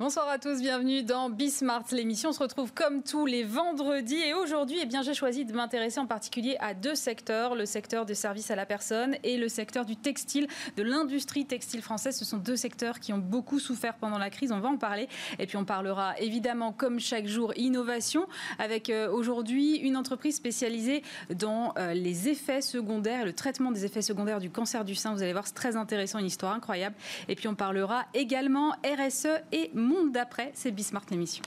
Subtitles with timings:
[0.00, 2.30] Bonsoir à tous, bienvenue dans Bismart, l'émission.
[2.30, 6.06] se retrouve comme tous les vendredis et aujourd'hui, eh bien, j'ai choisi de m'intéresser en
[6.06, 9.96] particulier à deux secteurs, le secteur des services à la personne et le secteur du
[9.96, 12.16] textile, de l'industrie textile française.
[12.16, 15.08] Ce sont deux secteurs qui ont beaucoup souffert pendant la crise, on va en parler.
[15.40, 18.28] Et puis on parlera évidemment, comme chaque jour, innovation
[18.60, 21.02] avec euh, aujourd'hui une entreprise spécialisée
[21.34, 25.12] dans euh, les effets secondaires, le traitement des effets secondaires du cancer du sein.
[25.12, 26.94] Vous allez voir, c'est très intéressant, une histoire incroyable.
[27.26, 30.50] Et puis on parlera également RSE et monde d'après.
[30.54, 31.42] C'est Bismart l'émission.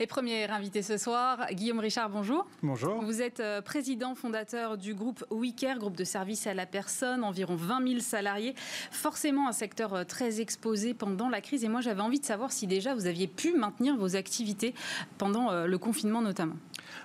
[0.00, 2.46] Et premier invité ce soir, Guillaume Richard, bonjour.
[2.62, 3.00] Bonjour.
[3.04, 7.54] Vous êtes euh, président fondateur du groupe WeCare, groupe de services à la personne, environ
[7.54, 8.54] 20 000 salariés.
[8.90, 11.62] Forcément un secteur euh, très exposé pendant la crise.
[11.62, 14.74] Et moi, j'avais envie de savoir si déjà vous aviez pu maintenir vos activités
[15.16, 16.56] pendant euh, le confinement notamment.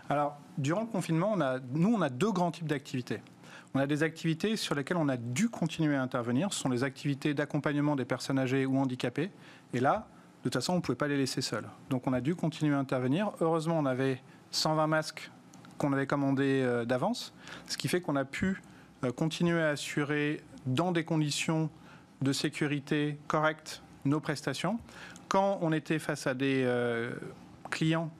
[0.09, 3.21] Alors, durant le confinement, on a, nous, on a deux grands types d'activités.
[3.75, 6.53] On a des activités sur lesquelles on a dû continuer à intervenir.
[6.53, 9.30] Ce sont les activités d'accompagnement des personnes âgées ou handicapées.
[9.73, 10.08] Et là,
[10.39, 11.67] de toute façon, on ne pouvait pas les laisser seuls.
[11.89, 13.31] Donc on a dû continuer à intervenir.
[13.42, 15.31] Heureusement, on avait 120 masques
[15.78, 17.34] qu'on avait commandés euh, d'avance,
[17.67, 18.61] ce qui fait qu'on a pu
[19.03, 21.70] euh, continuer à assurer dans des conditions
[22.22, 24.80] de sécurité correctes nos prestations.
[25.30, 27.11] Quand on était face à des euh,
[27.70, 28.11] clients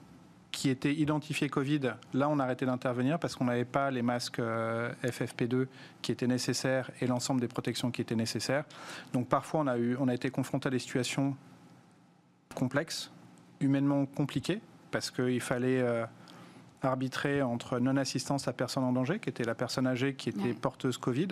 [0.52, 4.40] qui étaient identifiés Covid, là on a arrêté d'intervenir parce qu'on n'avait pas les masques
[4.40, 5.66] FFP2
[6.02, 8.64] qui étaient nécessaires et l'ensemble des protections qui étaient nécessaires.
[9.12, 11.36] Donc parfois on a, eu, on a été confronté à des situations
[12.54, 13.10] complexe,
[13.60, 16.04] humainement compliqué, parce qu'il fallait euh,
[16.82, 20.98] arbitrer entre non-assistance à personne en danger, qui était la personne âgée qui était porteuse
[20.98, 21.28] Covid,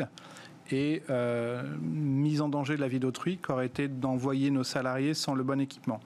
[0.71, 5.15] et euh, mise en danger de la vie d'autrui, qui aurait été d'envoyer nos salariés
[5.15, 6.01] sans le bon équipement.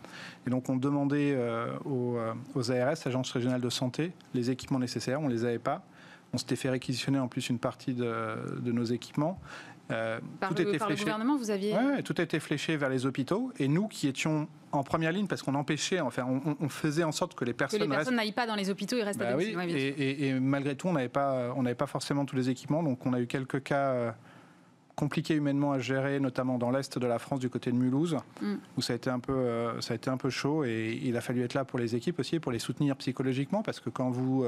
[0.46, 2.16] Et donc on demandait euh, aux,
[2.54, 5.82] aux, ARS, agences régionales de santé, les équipements nécessaires, on ne les avait pas.
[6.34, 9.38] On s'était fait réquisitionner en plus une partie de, de nos équipements.
[9.90, 10.94] Euh, tout le, était fléché.
[10.94, 11.74] Le gouvernement, vous aviez.
[11.74, 13.52] Ouais, tout était fléché vers les hôpitaux.
[13.58, 16.26] Et nous qui étions en première ligne, parce qu'on empêchait, enfin,
[16.60, 17.80] on, faisait en sorte que les personnes.
[17.80, 20.40] Que les personnes n'aillent pas dans les hôpitaux, ils restent bah à oui, et, et,
[20.40, 22.82] malgré tout, on n'avait pas, on n'avait pas forcément tous les équipements.
[22.82, 24.14] Donc on a eu quelques cas
[24.92, 28.16] euh, compliqués humainement à gérer, notamment dans l'est de la France, du côté de Mulhouse,
[28.40, 28.54] mm.
[28.76, 30.64] où ça a été un peu, euh, ça a été un peu chaud.
[30.64, 33.80] Et il a fallu être là pour les équipes aussi, pour les soutenir psychologiquement, parce
[33.80, 34.46] que quand vous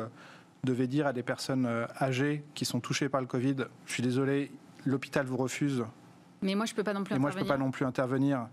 [0.64, 1.68] devez dire à des personnes
[2.00, 3.56] âgées qui sont touchées par le Covid,
[3.86, 4.50] je suis désolé,
[4.84, 5.84] l'hôpital vous refuse.
[6.42, 7.14] Mais moi, je peux pas non plus.
[7.14, 8.48] Et moi, je peux pas non plus intervenir.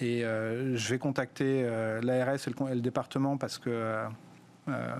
[0.00, 3.70] Et euh, je vais contacter euh, l'ARS et, le, département parce que
[4.68, 4.96] euh,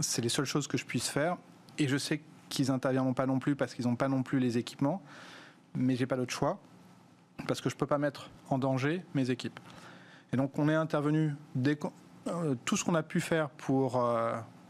[0.00, 1.36] c'est les seules choses que je puisse faire.
[1.78, 4.58] Et je sais qu'ils n'interviendront pas non plus parce qu'ils n'ont pas non plus les
[4.58, 5.02] équipements.
[5.76, 6.58] Mais j'ai pas d'autre choix
[7.46, 9.60] parce que je peux pas mettre en danger mes équipes.
[10.32, 11.78] Et donc, on est intervenu dès
[12.64, 14.02] tout ce qu'on a pu faire pour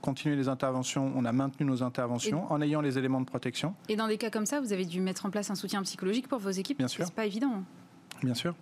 [0.07, 3.75] continuer les interventions, on a maintenu nos interventions en ayant les éléments de protection.
[3.89, 6.29] Et dans des cas comme ça, vous avez dû mettre en place un soutien psychologique
[6.29, 7.05] pour vos équipes Bien sûr.
[7.05, 7.65] C'est pas évident.
[8.23, 8.55] Bien sûr.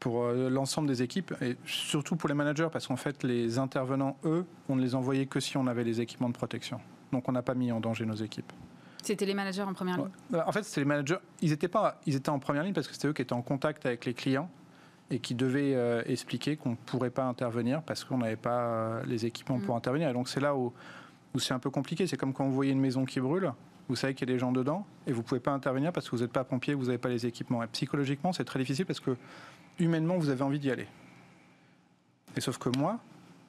[0.00, 4.18] Pour euh, l'ensemble des équipes et surtout pour les managers, parce qu'en fait, les intervenants,
[4.24, 6.78] eux, on ne les envoyait que si on avait les équipements de protection.
[7.10, 8.52] Donc on n'a pas mis en danger nos équipes.
[9.02, 10.08] C'était les managers en première ligne
[10.46, 11.18] En fait, c'était les managers.
[11.40, 13.42] Ils étaient, pas, ils étaient en première ligne parce que c'était eux qui étaient en
[13.42, 14.50] contact avec les clients
[15.10, 19.02] et qui devait euh, expliquer qu'on ne pourrait pas intervenir parce qu'on n'avait pas euh,
[19.06, 19.78] les équipements pour mm.
[19.78, 20.08] intervenir.
[20.10, 20.72] Et donc c'est là où,
[21.34, 22.06] où c'est un peu compliqué.
[22.06, 23.52] C'est comme quand vous voyez une maison qui brûle,
[23.88, 26.08] vous savez qu'il y a des gens dedans et vous ne pouvez pas intervenir parce
[26.08, 27.62] que vous n'êtes pas pompier, vous n'avez pas les équipements.
[27.62, 29.16] Et psychologiquement, c'est très difficile parce que
[29.80, 30.86] humainement, vous avez envie d'y aller.
[32.36, 33.00] Et sauf que moi,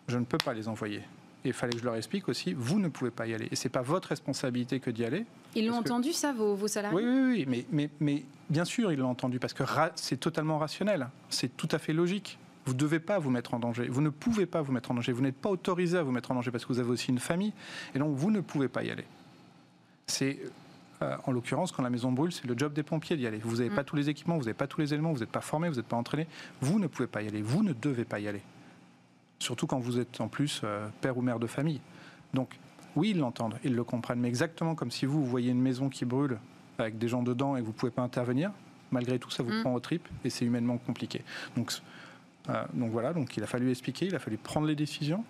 [0.07, 1.03] je ne peux pas les envoyer.
[1.44, 3.47] Et il fallait que je leur explique aussi, vous ne pouvez pas y aller.
[3.52, 5.25] Et ce n'est pas votre responsabilité que d'y aller.
[5.56, 6.97] Ils l'ont entendu, ça, vos, vos, salariés?
[6.97, 7.46] Oui, oui, oui.
[7.47, 9.63] Mais, mais, mais bien sûr, ils l'ont entendu, parce que
[9.96, 11.09] c'est totalement rationnel.
[11.30, 12.38] C'est tout à fait logique.
[12.66, 13.88] Vous ne devez pas vous mettre en danger.
[13.88, 15.12] Vous ne pouvez pas vous mettre en danger.
[15.12, 17.19] Vous n'êtes pas autorisé à vous mettre en danger parce que vous avez aussi une
[17.19, 17.53] famille.
[17.96, 19.06] Et donc, vous ne pouvez pas y aller.
[20.06, 20.40] C'est,
[21.01, 23.40] euh, en l'occurrence, quand la maison brûle, c'est le job des pompiers d'y aller.
[23.40, 23.85] Vous n'avez pas mm.
[23.85, 25.88] tous les équipements, vous n'avez pas tous les éléments, vous n'êtes pas formé, vous n'êtes
[25.88, 26.28] pas entraîné.
[26.62, 27.41] Vous ne pouvez pas y aller.
[27.41, 28.41] Vous ne devez pas y aller.
[29.41, 31.81] Surtout quand vous êtes en plus euh, père ou mère de famille.
[32.31, 32.60] Donc,
[32.95, 36.06] oui, ils l'entendent, ils le comprennent, mais exactement comme si vous, voyez une maison qui
[36.06, 36.38] brûle
[36.77, 38.51] avec des gens dedans et que vous ne pouvez pas intervenir,
[38.92, 39.62] malgré tout, ça vous mm.
[39.62, 41.24] prend au tripes et c'est humainement compliqué.
[41.56, 41.74] Donc,
[42.50, 45.24] euh, donc voilà, donc il a fallu expliquer, il a fallu prendre les décisions,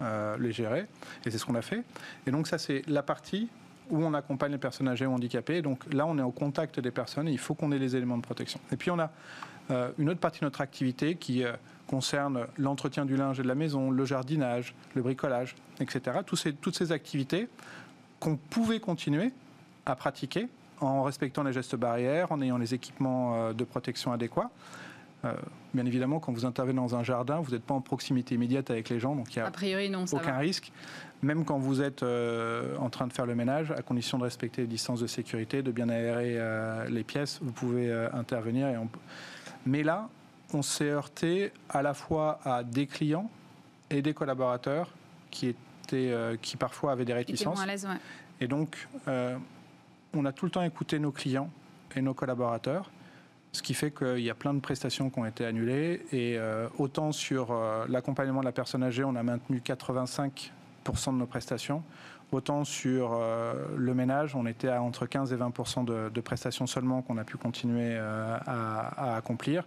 [0.00, 0.86] euh, les gérer,
[1.26, 1.82] et c'est ce qu'on a fait.
[2.28, 3.48] Et donc ça, c'est la partie
[3.90, 5.60] où on accompagne les personnes âgées ou handicapées.
[5.60, 8.16] Donc là, on est au contact des personnes et il faut qu'on ait les éléments
[8.16, 8.60] de protection.
[8.70, 9.10] Et puis on a
[9.72, 11.44] euh, une autre partie de notre activité qui
[11.94, 16.18] concerne l'entretien du linge et de la maison, le jardinage, le bricolage, etc.
[16.34, 17.48] ces, toutes ces activités
[18.18, 19.32] qu'on pouvait continuer
[19.86, 20.48] à pratiquer
[20.80, 24.50] en respectant les gestes barrières, en ayant les équipements euh, de protection adéquats.
[25.72, 28.88] bien évidemment, quand vous intervenez dans un jardin, vous n'êtes pas en proximité immédiate avec
[28.88, 30.72] les gens, donc il n'y a a priori, non, aucun risque.
[31.22, 34.68] Même quand vous êtes en train de faire le ménage, à condition de respecter les
[34.68, 36.38] distances de sécurité, de bien aérer
[36.90, 38.68] les pièces, vous pouvez intervenir.
[38.68, 38.76] Et
[39.64, 40.10] Mais là,
[40.54, 43.30] on s'est heurté à la fois à des clients
[43.90, 44.90] et des collaborateurs
[45.30, 47.58] qui étaient, euh, qui parfois avaient des réticences.
[48.40, 49.36] Et donc, euh,
[50.14, 51.50] on a tout le temps écouté nos clients
[51.94, 52.90] et nos collaborateurs,
[53.52, 56.04] ce qui fait qu'il y a plein de prestations qui ont été annulées.
[56.12, 57.54] Et euh, autant sur
[57.88, 60.50] l'accompagnement de la personne âgée, on a maintenu 85%
[61.12, 61.82] de nos prestations.
[62.32, 63.16] Autant sur
[63.76, 67.36] le ménage, on était à entre 15 et 20% de, prestations seulement qu'on a pu
[67.36, 69.64] continuer à, accomplir.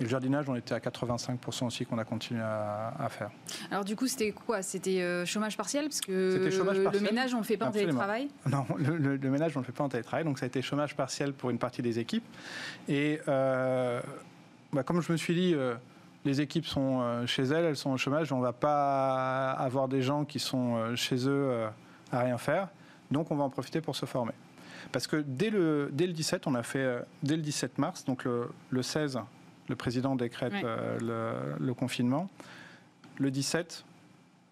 [0.00, 3.30] Et le jardinage, on était à 85% aussi qu'on a continué à, faire.
[3.70, 4.62] Alors du coup, c'était quoi?
[4.62, 5.84] C'était euh, chômage partiel?
[5.84, 8.28] Parce que chômage le ménage, on ne le fait pas en télétravail?
[8.50, 10.24] Non, le, ménage, on ne le fait pas en télétravail.
[10.24, 12.24] Donc ça a été chômage partiel pour une partie des équipes.
[12.88, 14.00] Et euh,
[14.72, 15.54] bah, comme je me suis dit...
[15.54, 15.74] Euh,
[16.26, 20.00] les équipes sont chez elles, elles sont au chômage, on ne va pas avoir des
[20.00, 21.66] gens qui sont chez eux
[22.10, 22.68] à rien faire,
[23.10, 24.32] donc on va en profiter pour se former.
[24.90, 28.24] Parce que dès le, dès le 17, on a fait, dès le 17 mars, donc
[28.24, 29.18] le, le 16,
[29.68, 32.28] le président décrète euh, le, confinement.
[33.18, 33.84] Le 17,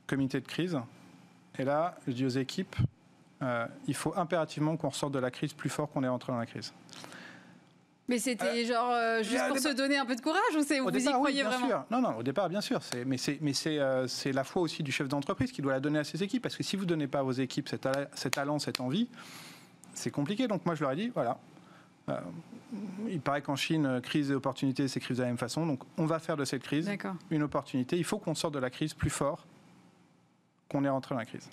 [0.07, 0.79] comité de crise.
[1.59, 2.77] Et là, je dis aux équipes,
[3.43, 6.39] euh, il faut impérativement qu'on ressorte de la crise plus fort qu'on est rentré dans
[6.39, 6.73] la crise.
[8.09, 11.13] Mais c'était euh, genre juste pour se donner un peu de courage ou vous y
[11.13, 11.85] croyez vraiment sûr.
[11.91, 12.81] Non, non, au départ, bien sûr.
[13.07, 16.43] Mais c'est la foi aussi du chef d'entreprise qui doit la donner à ses équipes.
[16.43, 19.09] Parce que si vous ne donnez pas à vos équipes cet, cet talent, cette envie,
[19.95, 20.49] c'est compliqué.
[20.49, 21.39] Donc moi, je leur ai dit, voilà,
[23.09, 25.67] il paraît qu'en Chine, crise et opportunité s'écrivent de la même façon.
[25.67, 26.91] Donc, on va faire de cette crise
[27.31, 27.97] une opportunité.
[27.97, 29.47] Il faut qu'on sorte de la crise plus fort
[30.71, 31.49] qu'on est rentré dans la crise.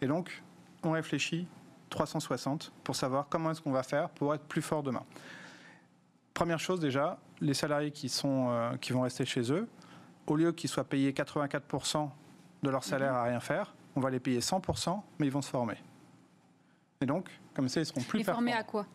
[0.00, 0.42] Et donc,
[0.82, 1.46] on réfléchit
[1.88, 5.04] 360 pour savoir comment est-ce qu'on va faire pour être plus fort demain.
[6.34, 9.68] Première chose déjà, les salariés qui, sont, euh, qui vont rester chez eux,
[10.26, 12.08] au lieu qu'ils soient payés 84%
[12.62, 15.50] de leur salaire à rien faire, on va les payer 100%, mais ils vont se
[15.50, 15.76] former.
[17.00, 18.36] Et donc, comme ça, ils seront plus performants.
[18.36, 18.86] Formés à quoi?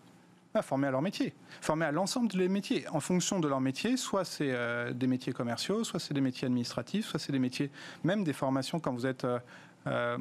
[0.61, 2.87] Former à leur métier, former à l'ensemble des métiers.
[2.89, 6.45] En fonction de leur métier, soit c'est euh, des métiers commerciaux, soit c'est des métiers
[6.45, 7.71] administratifs, soit c'est des métiers,
[8.03, 9.25] même des formations quand vous êtes...
[9.25, 9.39] Euh,
[9.87, 10.17] euh,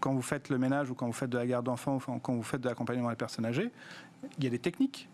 [0.00, 2.34] quand vous faites le ménage ou quand vous faites de la garde d'enfants ou quand
[2.34, 3.70] vous faites de l'accompagnement des personnes âgées,
[4.36, 5.08] il y a des techniques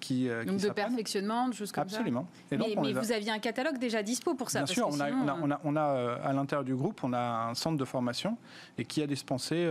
[0.00, 2.26] qui, donc de perfectionnement, de choses comme Absolument.
[2.48, 2.56] ça.
[2.56, 2.82] Absolument.
[2.82, 4.60] Mais, vous aviez un catalogue déjà dispo pour ça.
[4.62, 7.54] Bien sûr, on, a, on, a, on, a, à l'intérieur du groupe, on a un
[7.54, 8.38] centre de formation
[8.78, 9.70] et qui a dispensé,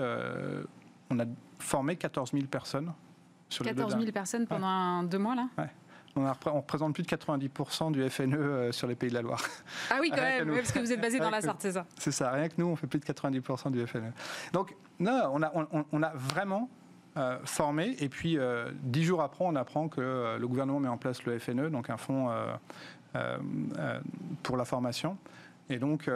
[1.09, 1.25] on a
[1.57, 2.93] formé 14 000 personnes
[3.59, 5.47] 14 000 personnes pendant deux mois, là?
[6.15, 6.25] On,
[6.57, 9.41] représente plus de 90% du FNE euh, sur les Pays de la Loire.
[9.89, 11.85] Ah oui, quand même, parce que vous êtes basé dans la Sarthe, c'est ça.
[11.97, 14.11] C'est ça, rien que nous, on fait plus de 90% du FNE.
[14.51, 15.51] Donc, non, on a,
[15.91, 16.69] on, a vraiment
[17.15, 20.97] euh, formé, et puis euh, dix jours après, on apprend que le gouvernement met en
[20.97, 22.29] place le FNE, donc un fonds
[24.43, 25.17] pour la formation.
[25.69, 26.09] Et donc,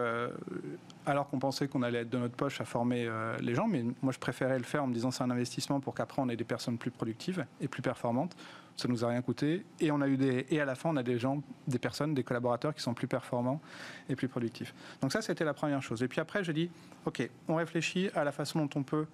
[1.06, 3.84] alors qu'on pensait qu'on allait être de notre poche à former euh, les gens, mais
[4.02, 6.36] moi je préférais le faire en me disant c'est un investissement pour qu'après on ait
[6.36, 8.36] des personnes plus productives et plus performantes.
[8.76, 10.98] Ça nous a rien coûté et on a eu des et à la fin on
[10.98, 13.62] a des gens, des personnes, des collaborateurs qui sont plus performants
[14.10, 14.74] et plus productifs.
[15.02, 16.04] Donc ça c'était la première chose.
[16.04, 16.70] Et puis après j'ai dit
[17.06, 19.06] ok, on réfléchit à la façon dont on peut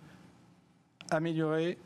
[1.11, 1.77] améliorer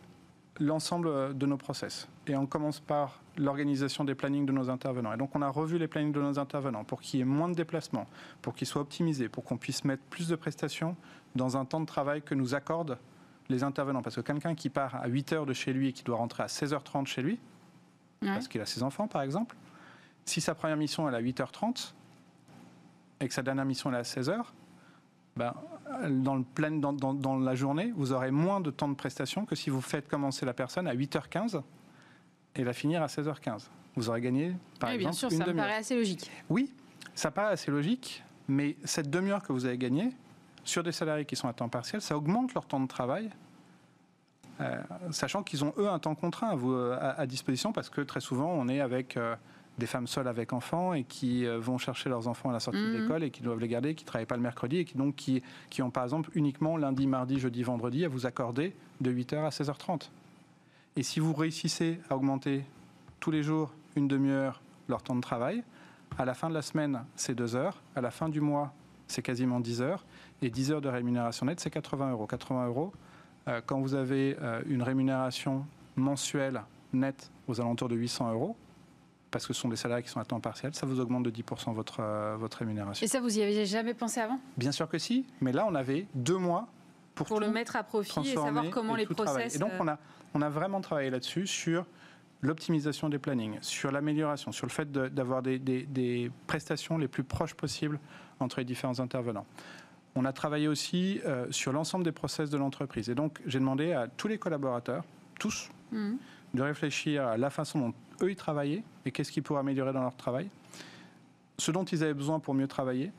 [0.59, 2.07] l'ensemble de nos process.
[2.27, 5.13] Et on commence par l'organisation des plannings de nos intervenants.
[5.13, 7.49] Et donc on a revu les plannings de nos intervenants pour qu'il y ait moins
[7.49, 8.07] de déplacements,
[8.41, 10.95] pour qu'ils soient optimisés, pour qu'on puisse mettre plus de prestations
[11.35, 12.97] dans un temps de travail que nous accordent
[13.49, 14.01] les intervenants.
[14.01, 16.43] Parce que quelqu'un qui part à 8 heures de chez lui et qui doit rentrer
[16.43, 17.39] à 16h30 chez lui,
[18.21, 19.55] parce qu'il a ses enfants par exemple,
[20.25, 21.93] si sa première mission est à 8h30
[23.19, 24.41] et que sa dernière mission est à 16h,
[25.37, 25.53] ben,
[26.09, 29.53] dans, le plein, dans, dans, la journée, vous aurez moins de temps de prestation que
[29.53, 31.61] si vous faites commencer la personne à 8h15
[32.55, 33.67] et la finir à 16h15.
[33.95, 36.29] Vous aurez gagné, par oui, exemple, bien sûr, ça me paraît assez logique.
[36.49, 36.73] Oui,
[37.13, 40.11] ça paraît assez logique, mais cette demi-heure que vous avez gagnée,
[40.63, 43.29] sur des salariés qui sont à temps partiel, ça augmente leur temps de travail,
[44.59, 44.81] euh,
[45.11, 48.49] sachant qu'ils ont, eux, un temps contraint à, vous, à, disposition, parce que très souvent,
[48.49, 49.17] on est avec...
[49.17, 49.35] Euh,
[49.77, 52.79] des femmes seules avec enfants et qui euh, vont chercher leurs enfants à la sortie
[52.79, 53.01] de mhm.
[53.01, 55.15] l'école et qui doivent les garder, qui ne travaillent pas le mercredi et qui donc
[55.15, 59.45] qui, qui ont par exemple uniquement lundi, mardi, jeudi, vendredi à vous accorder de 8h
[59.45, 60.09] à 16h30.
[60.97, 62.63] Et si vous réussissez à augmenter
[63.19, 65.61] tous les jours une demi-heure leur temps de travail,
[66.17, 68.73] à la fin de la semaine, c'est 2 heures, à la fin du mois,
[69.07, 70.05] c'est quasiment 10 heures,
[70.41, 72.27] et 10 heures de rémunération nette, c'est 80 euros.
[72.27, 72.93] 80 euros,
[73.49, 75.65] euh, quand vous avez euh, une rémunération
[75.97, 76.61] mensuelle
[76.93, 78.55] nette aux alentours de 800 euros,
[79.31, 81.31] parce que ce sont des salariés qui sont à temps partiel, ça vous augmente de
[81.31, 83.03] 10% votre, euh, votre rémunération.
[83.03, 84.39] Et ça, vous y avez jamais pensé avant?
[84.55, 86.69] Bien sûr que si, mais là, on avait deux mois
[87.15, 89.55] pour, le mettre à profit et savoir comment les process.
[89.55, 89.97] Et donc, on a,
[90.33, 91.85] on a vraiment travaillé là-dessus sur
[92.41, 97.53] l'optimisation des plannings, sur l'amélioration, sur le fait d'avoir des, des, prestations les plus proches
[97.53, 97.99] possibles
[98.39, 99.45] entre les différents intervenants.
[100.15, 103.09] On a travaillé aussi euh, sur l'ensemble des process de l'entreprise.
[103.09, 105.03] Et donc, j'ai demandé à tous les collaborateurs,
[105.39, 106.13] tous, mmh.
[106.53, 110.01] de réfléchir à la façon dont eux ils travaillaient et qu'est-ce qu'ils pourraient améliorer dans
[110.01, 110.49] leur travail,
[111.57, 113.11] ce dont ils avaient besoin pour mieux travailler,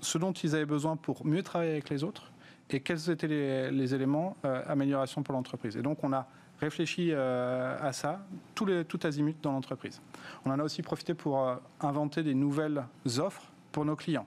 [0.00, 2.30] ce dont ils avaient besoin pour mieux travailler avec les autres
[2.70, 3.28] et quels étaient
[3.70, 5.76] les, éléments euh, amélioration pour l'entreprise.
[5.76, 6.26] Et donc, on a
[6.60, 8.20] réfléchi euh, à ça,
[8.54, 10.00] tout, les, tout azimut dans l'entreprise.
[10.44, 12.84] On en a aussi profité pour euh, inventer des nouvelles
[13.18, 14.26] offres pour nos clients.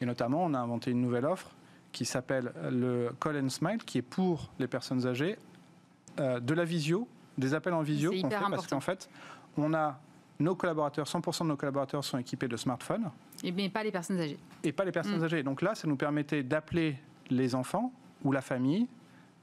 [0.00, 1.54] Et notamment, on a inventé une nouvelle offre
[1.92, 5.38] qui s'appelle le Call and Smile, qui est pour les personnes âgées
[6.20, 9.08] euh, de la visio, des appels en visio qu'on fait parce qu'en fait,
[9.56, 9.98] on a
[10.40, 13.10] nos collaborateurs, 100% de nos collaborateurs sont équipés de smartphones.
[13.42, 14.38] Et mais pas les personnes âgées.
[14.62, 15.24] Et pas les personnes mm.
[15.24, 15.42] âgées.
[15.42, 16.96] Donc là, ça nous permettait d'appeler
[17.30, 17.92] les enfants
[18.24, 18.86] ou la famille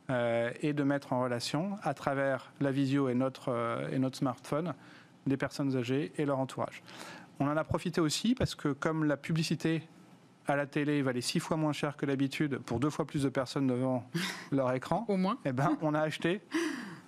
[0.09, 4.17] euh, et de mettre en relation, à travers la visio et notre, euh, et notre
[4.17, 4.73] smartphone,
[5.25, 6.83] des personnes âgées et leur entourage.
[7.39, 9.83] On en a profité aussi parce que comme la publicité
[10.47, 13.29] à la télé valait six fois moins cher que l'habitude pour deux fois plus de
[13.29, 14.03] personnes devant
[14.51, 15.37] leur écran, Au moins.
[15.43, 16.41] Eh ben, on a acheté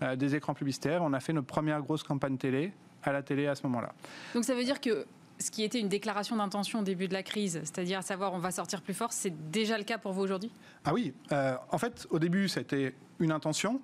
[0.01, 1.03] euh, des écrans publicitaires.
[1.03, 3.93] On a fait notre première grosse campagne télé à la télé à ce moment-là.
[4.33, 5.05] Donc ça veut dire que
[5.39, 8.39] ce qui était une déclaration d'intention au début de la crise, c'est-à-dire à savoir on
[8.39, 10.51] va sortir plus fort, c'est déjà le cas pour vous aujourd'hui?
[10.85, 13.81] Ah oui, euh, en fait au début ça a été une intention,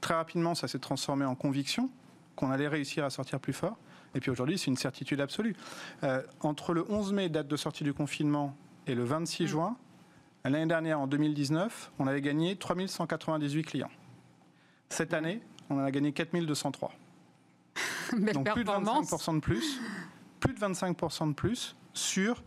[0.00, 1.90] très rapidement ça s'est transformé en conviction
[2.34, 3.76] qu'on allait réussir à sortir plus fort,
[4.14, 5.56] et puis aujourd'hui c'est une certitude absolue.
[6.02, 8.54] Euh, entre le 11 mai, date de sortie du confinement,
[8.86, 9.46] et le 26 mm.
[9.46, 9.76] juin,
[10.44, 13.90] l'année dernière en 2019, on avait gagné 3198 clients.
[14.88, 16.92] Cette année, on en a gagné 4203.
[18.34, 19.80] Donc plus de 25% de plus
[20.46, 22.42] plus de 25% de plus sur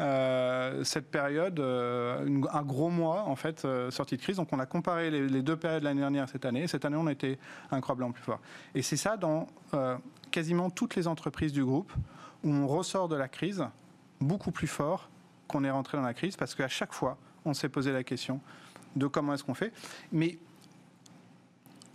[0.00, 4.36] euh, cette période, euh, un gros mois en fait, euh, sortie de crise.
[4.36, 6.66] Donc on a comparé les, deux périodes l'année dernière et cette année.
[6.66, 7.38] Cette année, on été
[7.70, 8.40] incroyablement plus fort.
[8.74, 9.46] Et c'est ça dans
[10.30, 11.92] quasiment toutes les entreprises du groupe
[12.44, 13.64] où on ressort de la crise
[14.20, 15.08] beaucoup plus fort
[15.46, 18.40] qu'on est rentré dans la crise parce qu'à chaque fois, on s'est posé la question
[18.96, 19.72] de comment est-ce qu'on fait.
[20.10, 20.38] Mais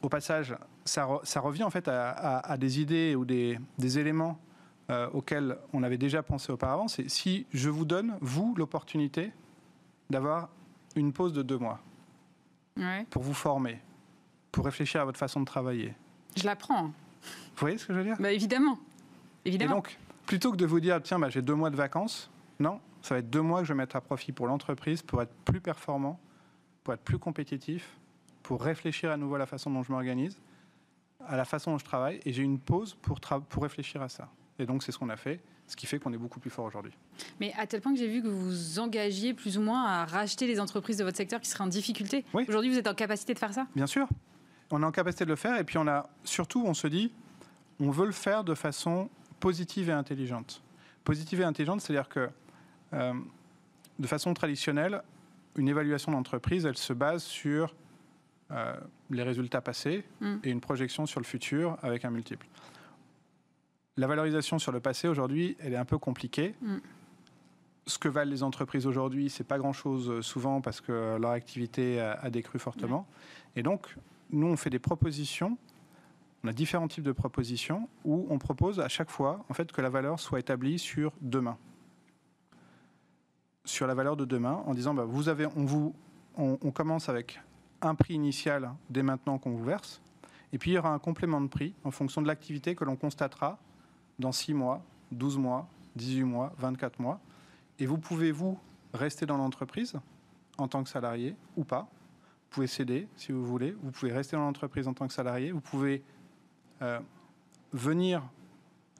[0.01, 3.59] au passage, ça, revient en fait à, des idées ou des
[3.97, 4.39] éléments
[4.89, 9.31] euh, auquel on avait déjà pensé auparavant, c'est si je vous donne, vous, l'opportunité
[10.09, 10.49] d'avoir
[10.95, 11.81] une pause de deux mois
[13.09, 13.79] pour vous former,
[14.51, 15.93] pour réfléchir à votre façon de travailler.
[16.35, 16.85] Je l'apprends.
[16.85, 16.91] Vous
[17.57, 18.15] voyez ce que je veux dire?
[18.19, 18.79] Bah, Évidemment.
[19.43, 19.71] évidemment.
[19.71, 22.29] Et donc, plutôt que de vous dire, tiens, bah, j'ai deux mois de vacances,
[22.59, 25.21] non, ça va être deux mois que je vais mettre à profit pour l'entreprise, pour
[25.21, 26.19] être plus performant,
[26.83, 27.97] pour être plus compétitif,
[28.43, 30.39] pour réfléchir à nouveau à la façon dont je m'organise,
[31.25, 34.29] à la façon dont je travaille, et j'ai une pause pour, pour réfléchir à ça.
[34.59, 36.65] Et donc, c'est ce qu'on a fait, ce qui fait qu'on est beaucoup plus fort
[36.65, 36.93] aujourd'hui.
[37.39, 40.05] Mais à tel point que j'ai vu que vous vous engagiez plus ou moins à
[40.05, 42.25] racheter les entreprises de votre secteur qui seraient en difficulté.
[42.33, 43.67] Aujourd'hui, vous êtes en capacité de faire ça?
[43.75, 44.07] Bien sûr.
[44.71, 45.59] On est en capacité de le faire.
[45.59, 47.13] Et puis, on a surtout, on se dit,
[47.79, 49.09] on veut le faire de façon
[49.39, 50.63] positive et intelligente.
[51.03, 52.29] Positive et intelligente, c'est-à-dire que,
[52.93, 53.13] euh,
[53.99, 55.03] de façon traditionnelle,
[55.55, 57.75] une évaluation d'entreprise, elle se base sur
[58.51, 58.75] euh,
[59.09, 60.37] les résultats passés mm.
[60.43, 62.47] et une projection sur le futur avec un multiple
[63.97, 66.55] la valorisation sur le passé aujourd'hui, elle est un peu compliquée.
[66.61, 66.77] Mm.
[67.87, 71.99] Ce que valent les entreprises aujourd'hui, c'est pas grand-chose euh, souvent parce que leur activité
[71.99, 73.07] a, décru fortement.
[73.55, 73.95] Et donc,
[74.29, 75.57] nous, on fait des propositions.
[76.43, 79.81] On a différents types de propositions où on propose à chaque fois, en fait, que
[79.81, 81.57] la valeur soit établie sur demain,
[83.65, 85.95] sur la valeur de demain, en disant, bah, vous avez, on vous,
[86.37, 87.41] on, on commence avec
[87.81, 90.01] un prix initial dès maintenant qu'on vous verse,
[90.53, 92.95] et puis il y aura un complément de prix en fonction de l'activité que l'on
[92.95, 93.59] constatera
[94.19, 97.19] dans 6 mois, 12 mois, 18 mois, 24 mois.
[97.79, 98.57] Et vous pouvez, vous,
[98.93, 99.93] rester dans l'entreprise
[100.57, 101.81] en tant que salarié ou pas.
[101.81, 103.75] Vous pouvez céder si vous voulez.
[103.81, 105.51] Vous pouvez rester dans l'entreprise en tant que salarié.
[105.51, 106.03] Vous pouvez
[106.81, 106.99] euh,
[107.73, 108.23] venir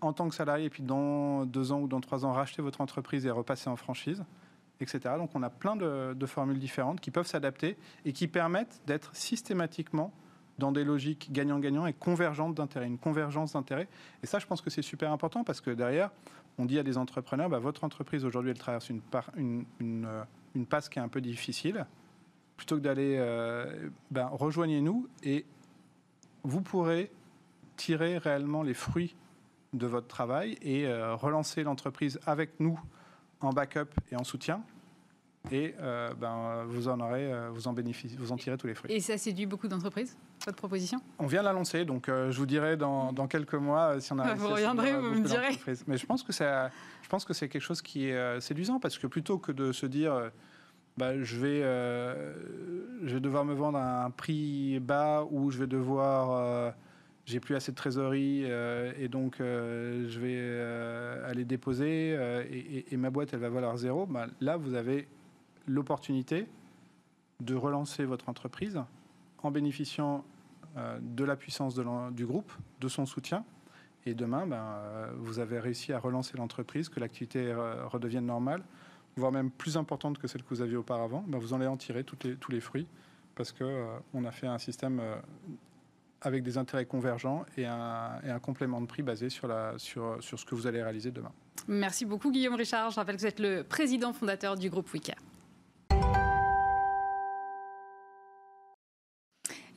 [0.02, 2.82] en tant que salarié et puis dans deux ans ou dans trois ans racheter votre
[2.82, 4.24] entreprise et repasser en franchise,
[4.80, 5.16] etc.
[5.18, 9.16] Donc on a plein de, de formules différentes qui peuvent s'adapter et qui permettent d'être
[9.16, 10.14] systématiquement
[10.58, 13.88] dans des logiques gagnant-gagnant et convergentes d'intérêts, une convergence d'intérêts.
[14.24, 16.12] Et ça, je pense que c'est super important parce que derrière,
[16.58, 19.02] on dit à des entrepreneurs, bah, votre entreprise aujourd'hui, elle traverse une,
[19.82, 20.24] euh,
[20.70, 21.86] passe qui est un peu difficile.
[22.56, 25.46] Plutôt que d'aller, euh, ben, rejoignez-nous et
[26.44, 27.12] vous pourrez
[27.76, 29.16] tirer réellement les fruits
[29.74, 32.80] de votre travail et euh, relancer l'entreprise avec nous
[33.42, 34.64] en backup et en soutien
[35.51, 38.74] et euh, ben, vous en aurez, euh, vous en bénéficiez, vous en tirez tous les
[38.74, 38.92] fruits.
[38.92, 41.00] Et ça séduit beaucoup d'entreprises, votre proposition?
[41.20, 44.13] On vient de la lancer, donc euh, je vous dirai dans, dans, quelques mois si
[44.13, 44.34] on a.
[44.34, 45.58] vous reviendrez, vous me direz.
[45.88, 46.50] Mais je pense que c'est,
[47.01, 49.86] je pense que c'est quelque chose qui est séduisant parce que plutôt que de se
[49.86, 50.32] dire.
[50.98, 51.62] Bah, je, vais,
[53.04, 56.74] je vais devoir me vendre à un prix bas ou je vais devoir
[57.27, 62.18] j'ai plus assez de trésorerie et donc je vais aller déposer
[62.89, 65.08] et, ma boîte elle va valoir zéro, bah, là vous avez
[65.68, 66.48] l'opportunité
[67.40, 68.82] de relancer votre entreprise
[69.44, 70.24] en bénéficiant
[71.02, 71.80] de la puissance
[72.12, 73.44] du groupe, de son soutien.
[74.06, 74.80] Et demain, ben,
[75.18, 77.54] vous avez réussi à relancer l'entreprise, que l'activité
[77.92, 78.64] redevienne normale
[79.18, 82.04] voire même plus importante que celle que vous aviez auparavant, ben vous allez en tirer
[82.04, 82.88] tous les fruits
[83.36, 85.16] parce qu'on euh, a fait un système euh,
[86.22, 89.48] avec des intérêts convergents et un, complément de prix basé sur,
[89.78, 91.32] ce que vous allez réaliser demain.
[91.68, 92.90] Merci beaucoup Guillaume Richard.
[92.90, 95.14] Je rappelle que vous êtes le président fondateur du groupe Wicca.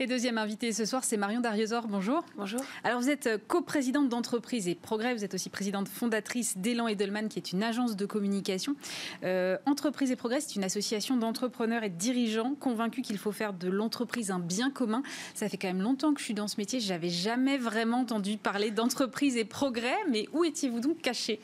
[0.02, 1.86] Et deuxième invité ce soir, c'est Marion Dariusor.
[1.86, 2.24] Bonjour.
[2.34, 2.62] Bonjour.
[2.84, 5.12] Alors, vous êtes euh, coprésidente d'entreprise et Progrès.
[5.12, 8.76] Vous êtes aussi présidente fondatrice d'Elan Edelman, qui est une agence de communication.
[9.24, 13.52] Euh, entreprise et Progrès, c'est une association d'entrepreneurs et de dirigeants convaincus qu'il faut faire
[13.52, 15.02] de l'entreprise un bien commun.
[15.34, 16.80] Ça fait quand même longtemps que je suis dans ce métier.
[16.80, 19.98] Je n'avais jamais vraiment entendu parler d'entreprise et progrès.
[20.08, 21.40] Mais où étiez-vous donc caché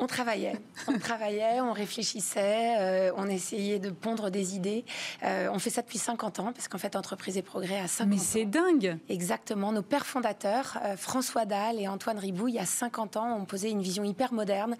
[0.00, 0.56] On travaillait.
[0.88, 4.84] On travaillait, on réfléchissait, euh, on essayait de pondre des idées.
[5.22, 8.44] on fait ça depuis 50 ans, parce qu'en fait, entreprise et progrès a mais c'est
[8.44, 9.72] dingue Exactement.
[9.72, 13.44] Nos pères fondateurs, euh, François Dalle et Antoine Ribou, il y a 50 ans, ont
[13.44, 14.76] posé une vision hyper moderne,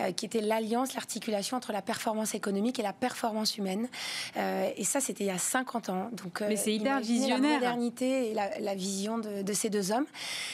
[0.00, 3.88] euh, qui était l'alliance, l'articulation entre la performance économique et la performance humaine.
[4.36, 6.10] Euh, et ça, c'était il y a 50 ans.
[6.12, 7.60] Donc, mais c'est hyper visionnaire.
[7.60, 10.06] La modernité et la, vision de, ces deux hommes.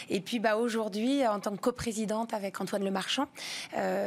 [0.09, 2.85] Et puis, bah, aujourd'hui, en tant que coprésidente avec Antoine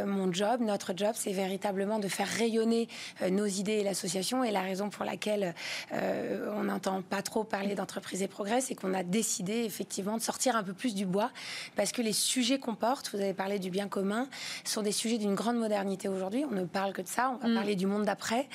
[0.02, 2.88] Lemarchand, mon job, notre job, c'est véritablement de faire rayonner
[3.30, 4.44] nos idées et l'association.
[4.44, 5.54] Et la raison pour laquelle
[5.92, 10.22] on n'entend pas trop parler d'entreprise Entreprise et Progrès, c'est qu'on a décidé effectivement de
[10.22, 11.32] sortir un peu plus du bois
[11.78, 14.28] parce que les sujets qu'on porte, vous avez parlé du bien commun,
[14.66, 16.44] sont des sujets d'une grande modernité aujourd'hui.
[16.44, 17.56] On ne parle que de ça, on va mm.
[17.56, 18.50] parler du monde d'après.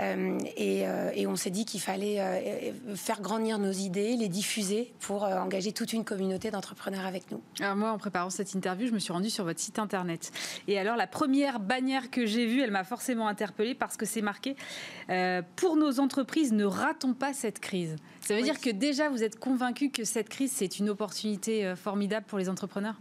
[0.00, 4.94] Euh, euh, et, on s'est dit qu'il fallait euh, faire grandir nos idées, les diffuser
[5.00, 7.42] pour engager toute une communauté d'entrepreneurs avec nous.
[7.60, 10.32] Alors moi, en préparant cette interview, je me suis rendue sur votre site internet.
[10.68, 14.22] Et alors la première bannière que j'ai vue, elle m'a forcément interpellée parce que c'est
[14.22, 14.54] marqué
[15.56, 17.96] Pour nos entreprises, ne ratons pas cette crise.
[18.26, 21.76] Ça veut dire que déjà, vous êtes convaincu que cette crise, c'est une opportunité euh,
[21.76, 22.96] formidable pour les entrepreneurs?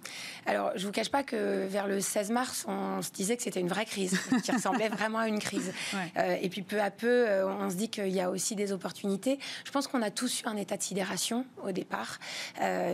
[0.45, 3.41] Alors, je ne vous cache pas que vers le 16 mars, on se disait que
[3.41, 5.73] c'était une vraie crise, qui ressemblait vraiment à une crise.
[6.17, 8.71] Euh, et puis, peu à peu, euh, on se dit qu'il y a aussi des
[8.71, 9.39] opportunités.
[9.65, 12.19] Je pense qu'on a tous eu un état de sidération au départ.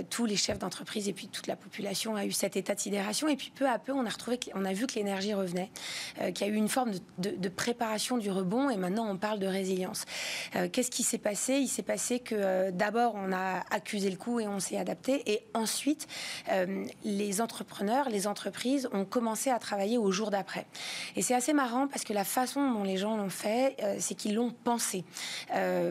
[0.10, 3.28] tous les chefs d'entreprise et puis toute la population a eu cet état de sidération.
[3.28, 5.70] Et puis, peu à peu, on a, retrouvé, on a vu que l'énergie revenait,
[6.34, 8.70] qu'il y a eu une forme de, de, préparation du rebond.
[8.70, 10.06] Et maintenant, on parle de résilience.
[10.72, 11.56] Qu'est-ce qui s'est passé?
[11.56, 15.24] Il s'est passé que euh, d'abord, on a accusé le coup et on s'est adapté.
[15.32, 16.08] Et ensuite,
[16.52, 20.66] euh, les entrepreneurs, les entreprises ont commencé à travailler au jour d'après.
[21.16, 24.16] Et c'est assez marrant parce que la façon dont les gens l'ont fait, euh, c'est
[24.16, 25.04] qu'ils l'ont pensé.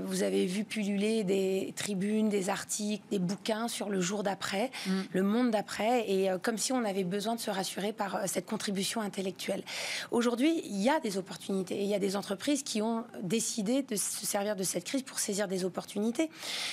[0.05, 5.01] vous avez vu pulluler des tribunes, des articles, des bouquins sur le jour d'après, mm.
[5.13, 9.01] le monde d'après, et comme si on avait besoin de se rassurer par cette contribution
[9.01, 9.63] intellectuelle.
[10.11, 11.77] Aujourd'hui, il y a des opportunités.
[11.77, 15.03] Et il y a des entreprises qui ont décidé de se servir de cette crise
[15.03, 16.20] pour saisir des opportunités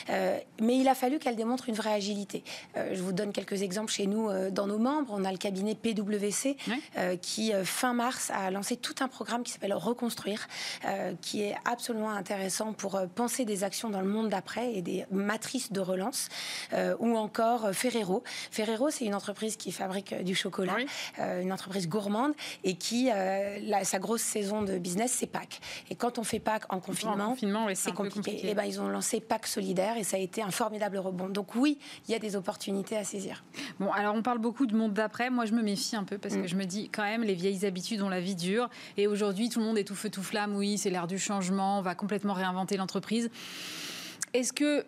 [0.10, 2.44] euh, mais il a fallu qu'elle démontre une vraie agilité.
[2.76, 5.14] Euh, je vous donne quelques exemples chez nous euh, dans nos membres.
[5.14, 6.58] On a le cabinet PwC
[7.22, 10.48] qui, fin mars, a lancé tout un programme qui s'appelle Reconstruire,
[11.22, 15.72] qui est absolument intéressant pour penser des actions dans le monde d'après et des matrices
[15.72, 16.30] de relance.
[17.00, 18.24] ou encore Ferrero.
[18.52, 20.78] Ferrero, c'est une entreprise qui fabrique du chocolat,
[21.20, 22.34] une entreprise gourmande
[22.64, 23.10] et qui,
[23.84, 25.60] sa grosse saison de business, c'est Pâques.
[25.90, 27.36] Et quand on fait Pâques en confinement,
[27.76, 28.32] c'est compliqué.
[28.32, 31.30] Et eh ben, ils ont lancé Pâques solidaire et ça a été un formidable rebond.
[31.30, 33.44] Donc oui, il y a des opportunités à saisir.
[33.80, 35.30] Bon, alors on parle beaucoup de monde d'après.
[35.30, 36.48] Moi, je me méfie un peu parce que mm.
[36.48, 38.70] je me dis quand même, les vieilles habitudes ont la vie dure.
[38.96, 40.56] Et aujourd'hui, tout le monde est tout feu, tout flamme.
[40.56, 41.80] Oui, c'est l'ère du changement.
[41.80, 43.30] On va complètement réinventer l'entreprise.
[44.34, 44.86] Est-ce que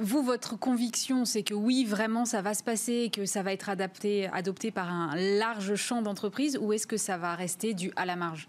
[0.00, 3.68] vous, votre conviction, c'est que oui, vraiment, ça va se passer, que ça va être
[3.68, 8.06] adapté, adopté par un large champ d'entreprises, ou est-ce que ça va rester du à
[8.06, 8.48] la marge?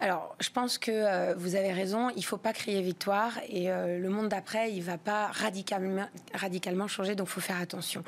[0.00, 2.10] Alors, je pense que euh, vous avez raison.
[2.10, 3.32] Il ne faut pas crier victoire.
[3.48, 7.16] Et euh, le monde d'après, il ne va pas radicalement, radicalement changer.
[7.16, 8.04] Donc, il faut faire attention.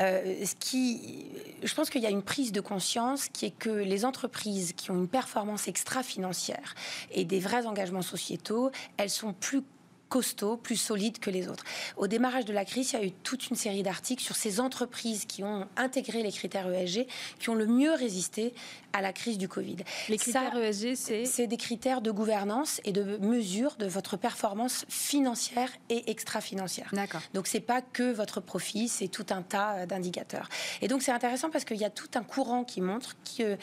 [0.00, 1.26] Euh, ce qui,
[1.62, 4.90] je pense qu'il y a une prise de conscience qui est que les entreprises qui
[4.90, 6.74] ont une performance extra-financière
[7.10, 9.62] et des vrais engagements sociétaux, elles sont plus
[10.08, 11.64] costauds, plus solides que les autres.
[11.96, 14.60] Au démarrage de la crise, il y a eu toute une série d'articles sur ces
[14.60, 17.06] entreprises qui ont intégré les critères ESG,
[17.38, 18.54] qui ont le mieux résisté
[18.92, 19.78] à la crise du Covid.
[20.08, 24.86] Les critères ESG, c'est C'est des critères de gouvernance et de mesure de votre performance
[24.88, 26.90] financière et extra-financière.
[26.92, 27.20] D'accord.
[27.34, 30.48] Donc c'est pas que votre profit, c'est tout un tas euh, d'indicateurs.
[30.80, 33.56] Et donc c'est intéressant parce qu'il y a tout un courant qui montre que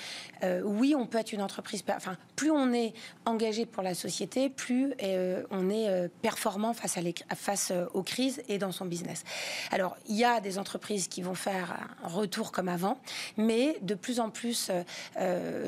[0.43, 1.83] euh, oui, on peut être une entreprise.
[1.95, 2.93] Enfin, plus on est
[3.25, 8.41] engagé pour la société, plus euh, on est performant performant face, à face aux crises
[8.47, 9.23] et dans son business.
[9.71, 12.97] Alors, il y a des entreprises qui vont faire un retour comme avant,
[13.35, 14.71] mais de plus en plus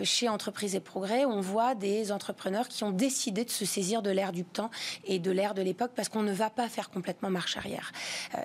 [0.03, 4.09] chez Entreprises et Progrès, on voit des entrepreneurs qui ont décidé de se saisir de
[4.09, 4.71] l'ère du temps
[5.03, 7.91] et de l'ère de l'époque parce qu'on ne va pas faire complètement marche arrière.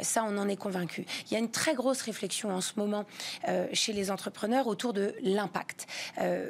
[0.02, 1.06] ça, on en est convaincu.
[1.26, 3.04] Il y a une très grosse réflexion en ce moment
[3.72, 5.86] chez les entrepreneurs autour de l'impact.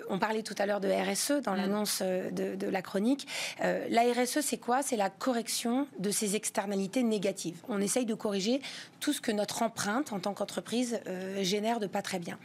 [0.09, 1.57] on parlait tout à l'heure de RSE dans mm.
[1.57, 3.27] l'annonce de, de, la chronique.
[3.61, 4.83] la RSE, c'est quoi?
[4.83, 5.58] C'est la correction
[5.99, 7.61] de ces externalités négatives.
[7.69, 8.61] On essaye de corriger
[9.01, 12.39] tout ce que notre empreinte en tant qu'entreprise euh, génère de pas très bien.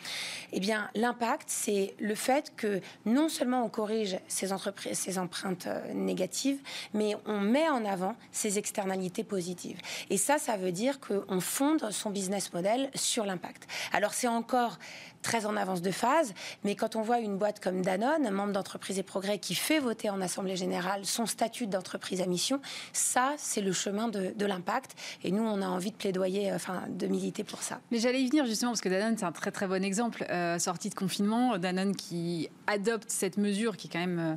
[0.51, 5.67] Eh bien, l'impact, c'est le fait que non seulement on corrige ces, entreprises, ces empreintes
[5.67, 6.59] euh, négatives,
[6.93, 9.79] mais on met en avant ces externalités positives.
[10.09, 13.67] Et ça, ça veut dire qu'on fonde son business model sur l'impact.
[13.91, 14.77] Alors, c'est encore
[15.23, 18.99] très en avance de phase, mais quand on voit une boîte comme Danone, membre d'entreprise
[18.99, 22.61] et progrès, qui fait voter en Assemblée générale son statut d'entreprise à mission,
[23.03, 24.95] ça, c'est le chemin de, l'impact.
[25.23, 27.79] Et nous, on a envie de plaidoyer, euh, enfin, de militer pour ça.
[27.91, 30.25] Mais j'allais y venir justement, parce que Danone, c'est un très très bon exemple.
[30.29, 34.19] Euh, sortie de confinement, Danone qui adopte cette mesure qui est quand même...
[34.19, 34.35] Euh,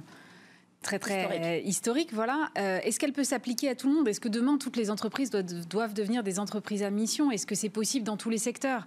[0.83, 2.50] très très historique, voilà.
[2.55, 4.07] Est-ce qu'elle peut s'appliquer à tout le monde?
[4.07, 7.33] Est-ce que demain toutes les entreprises doivent, doivent devenir des entreprises à mission?
[7.33, 8.87] Est-ce que c'est possible dans tous les secteurs?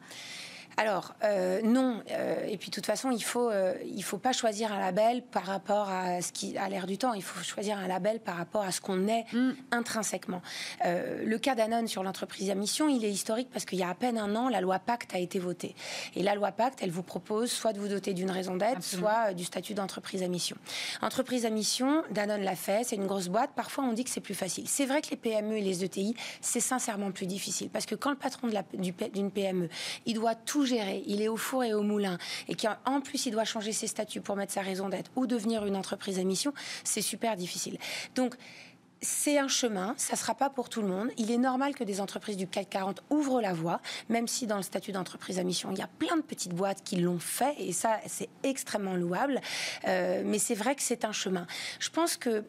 [0.80, 2.02] Alors, euh, non.
[2.10, 5.22] Euh, et puis, de toute façon, il faut, euh, il faut pas choisir un label
[5.24, 7.12] par rapport à ce qui a l'air du temps.
[7.14, 9.52] Il faut choisir un label par rapport à ce qu'on est mm.
[9.72, 10.42] intrinsèquement.
[10.86, 13.94] le cas d'Anon sur l'entreprise à mission, il est historique parce qu'il y a à
[13.94, 15.76] peine un an, la loi Pacte a été votée.
[16.16, 19.34] Et la loi Pacte, elle vous propose soit de vous doter d'une raison d'être, soit
[19.34, 20.56] du statut d'entreprise à mission.
[21.02, 23.50] Entreprise à mission, Danone l'a fait, c'est une grosse boîte.
[23.54, 24.70] Parfois, on dit que c'est plus facile.
[24.70, 28.12] C'est vrai que les PME et les ETI, c'est sincèrement plus difficile parce que quand
[28.12, 29.68] le patron d'une PME,
[30.06, 33.46] il doit tout il est au four et au moulin, et qu'en plus il doit
[33.46, 36.54] changer ses statuts pour mettre sa raison d'être ou devenir une entreprise à mission,
[36.84, 37.78] c'est super difficile.
[38.16, 38.36] Donc,
[39.02, 41.10] c'est un chemin, ça ne sera pas pour tout le monde.
[41.18, 44.58] Il est normal que des entreprises du CAC 40 ouvrent la voie, même si dans
[44.58, 47.56] le statut d'entreprise à mission, il y a plein de petites boîtes qui l'ont fait,
[47.60, 49.40] et ça, c'est extrêmement louable.
[49.88, 51.48] Euh, mais c'est vrai que c'est un chemin.
[51.80, 52.44] Je pense que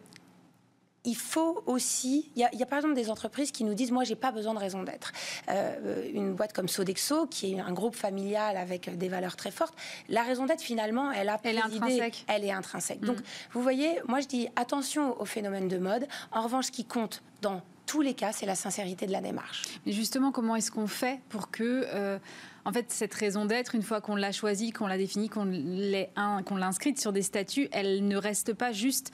[1.05, 4.17] il faut aussi, il y, a, par exemple des entreprises qui nous disent, moi, j'ai
[4.17, 5.13] pas besoin de raison d'être.
[5.49, 9.75] Euh, une boîte comme Sodexo, qui est un groupe familial avec des valeurs très fortes,
[10.09, 12.25] la raison d'être, finalement, elle a elle est intrinsèque.
[12.29, 13.01] Elle est intrinsèque.
[13.01, 13.23] Donc, mm.
[13.53, 16.07] vous voyez, moi, je dis attention au phénomène de mode.
[16.33, 19.63] En revanche, ce qui compte dans tous les cas, c'est la sincérité de la démarche.
[19.85, 22.19] Mais justement, comment est-ce qu'on fait pour que euh,
[22.65, 26.67] en fait, cette raison d'être, une fois qu'on l'a choisie, qu'on l'a définie, qu'on l'a
[26.67, 29.13] inscrite sur des statuts, elle ne reste pas juste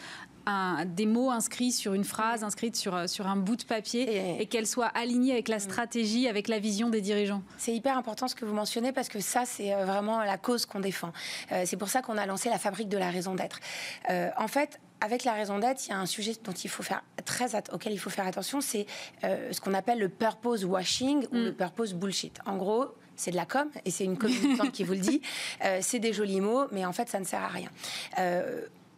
[0.85, 4.47] des mots inscrits sur une phrase, inscrite sur, euh, sur un bout de papier, et,
[4.47, 5.61] qu'elle soit alignée avec la mm.
[5.61, 7.43] stratégie, avec la vision des dirigeants.
[7.59, 10.65] C'est hyper important ce que vous mentionnez parce que ça, c'est euh, vraiment la cause
[10.65, 11.13] qu'on défend.
[11.51, 13.61] Euh, c'est pour ça qu'on a lancé la fabrique de la raison d'être.
[14.09, 17.03] en fait, avec la raison d'être, il y a un sujet dont il faut faire
[17.25, 18.87] très auquel il faut faire attention, c'est
[19.23, 21.45] ce qu'on appelle le purpose washing ou mm.
[21.45, 22.39] le purpose bullshit.
[22.47, 25.21] En gros, c'est de la com et c'est une communicante qui vous le dit.
[25.81, 27.71] c'est des jolis mots, mais en fait, ça ne sert à rien.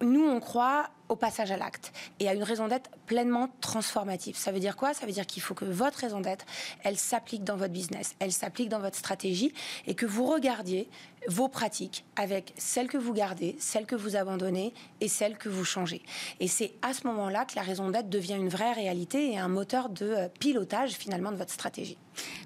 [0.00, 4.36] nous, on croit au passage à l'acte et à une raison d'être pleinement transformative.
[4.36, 4.94] Ça veut dire quoi?
[4.94, 6.44] Ça veut dire qu'il faut que votre raison d'être,
[6.84, 9.52] elle s'applique dans votre business, elle s'applique dans votre stratégie
[9.86, 10.88] et que vous regardiez
[11.26, 15.64] vos pratiques avec celles que vous gardez, celles que vous abandonnez et celles que vous
[15.64, 16.02] changez.
[16.40, 19.48] Et c'est à ce moment-là que la raison d'être devient une vraie réalité et un
[19.48, 21.98] moteur de euh, pilotage finalement de votre stratégie.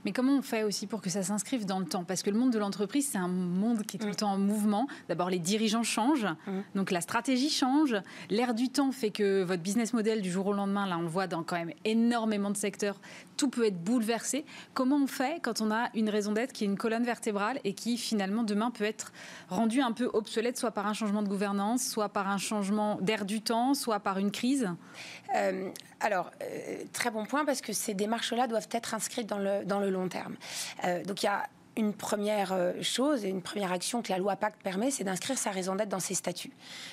[0.05, 2.05] Mais comment on fait aussi pour que ça s'inscrive dans le temps?
[2.05, 4.17] Parce que le monde de l'entreprise, c'est un monde qui est tout le mm.
[4.17, 4.87] temps en mouvement.
[5.09, 6.61] D'abord, les dirigeants changent, mm.
[6.75, 7.97] donc la stratégie change,
[8.31, 11.09] l'air du temps fait que votre business model du jour au lendemain, là on le
[11.09, 13.01] voit dans quand même énormément de secteurs,
[13.37, 14.45] tout peut être bouleversé.
[14.75, 17.75] Comment on fait quand on a une raison d'être qui est une colonne vertébrale et
[17.75, 19.13] qui finalement demain peut être
[19.49, 23.25] rendue un peu obsolète, soit par un changement de gouvernance, soit par un changement d'air
[23.25, 24.69] du temps, soit par une crise?
[25.35, 29.62] Euh, alors, euh, très bon point, parce que ces démarches-là doivent être inscrites dans le,
[29.64, 30.37] dans le long terme.
[30.85, 34.18] Euh, donc, il y a une première euh, chose et une première action que la
[34.18, 36.53] loi Pacte permet, c'est d'inscrire sa raison d'être dans ses statuts.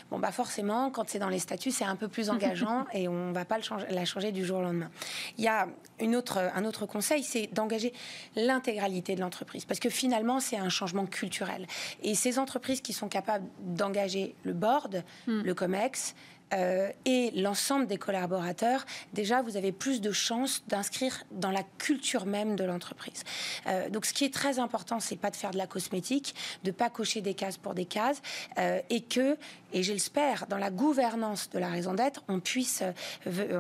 [0.10, 3.28] Bon, bah forcément, quand c'est dans les statuts, c'est un peu plus engageant et on
[3.28, 4.90] ne va pas le changer, la changer du jour au lendemain.
[5.38, 5.68] Il y a
[6.00, 7.94] une autre, un autre conseil, c'est d'engager
[8.36, 11.68] l'intégralité de l'entreprise, parce que finalement, c'est un changement culturel.
[12.02, 15.42] Et ces entreprises qui sont capables d'engager le board, hmm.
[15.42, 16.16] le COMEX,
[16.54, 22.26] euh, et l'ensemble des collaborateurs, déjà, vous avez plus de chances d'inscrire dans la culture
[22.26, 23.24] même de l'entreprise.
[23.68, 26.72] Euh, donc, ce qui est très important, c'est pas de faire de la cosmétique, de
[26.72, 28.22] pas cocher des cases pour des cases,
[28.58, 29.38] euh, et que,
[29.74, 32.84] et j'espère, dans la gouvernance de la raison d'être, on puisse,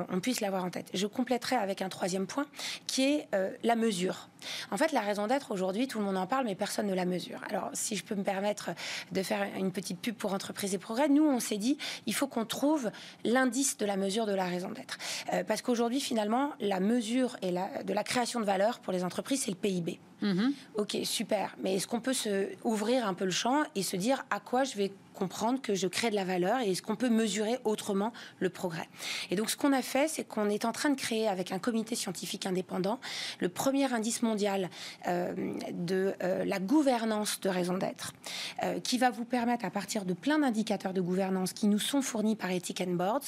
[0.09, 0.89] on puisse l'avoir en tête.
[0.93, 2.45] Je compléterai avec un troisième point,
[2.87, 3.27] qui est
[3.63, 4.29] la mesure
[4.71, 7.05] En fait, la raison d'être aujourd'hui, tout le monde en parle, mais personne ne la
[7.05, 7.41] mesure.
[7.49, 8.71] Alors, si je peux me permettre
[9.11, 12.27] de faire une petite pub pour Entreprise et Progrès, nous, on s'est dit, il faut
[12.27, 12.91] qu'on trouve
[13.23, 14.97] l'indice de la mesure de la raison d'être.
[15.33, 19.03] Euh, parce qu'aujourd'hui, finalement, la mesure et la, de la création de valeur pour les
[19.03, 19.99] entreprises, c'est le PIB.
[20.21, 20.53] Mhm.
[20.75, 21.55] Ok, super.
[21.61, 24.63] Mais est-ce qu'on peut se ouvrir un peu le champ et se dire à quoi
[24.63, 28.13] je vais comprendre que je crée de la valeur et est-ce qu'on peut mesurer autrement
[28.39, 28.87] le progrès.
[29.29, 31.59] Et donc ce qu'on a fait, c'est qu'on est en train de créer avec un
[31.59, 32.99] comité scientifique indépendant
[33.39, 34.69] le premier indice mondial
[35.07, 35.33] euh,
[35.71, 38.13] de euh, la gouvernance de raison d'être,
[38.63, 42.01] euh, qui va vous permettre à partir de plein d'indicateurs de gouvernance qui nous sont
[42.01, 43.19] fournis par Ethic and Boards,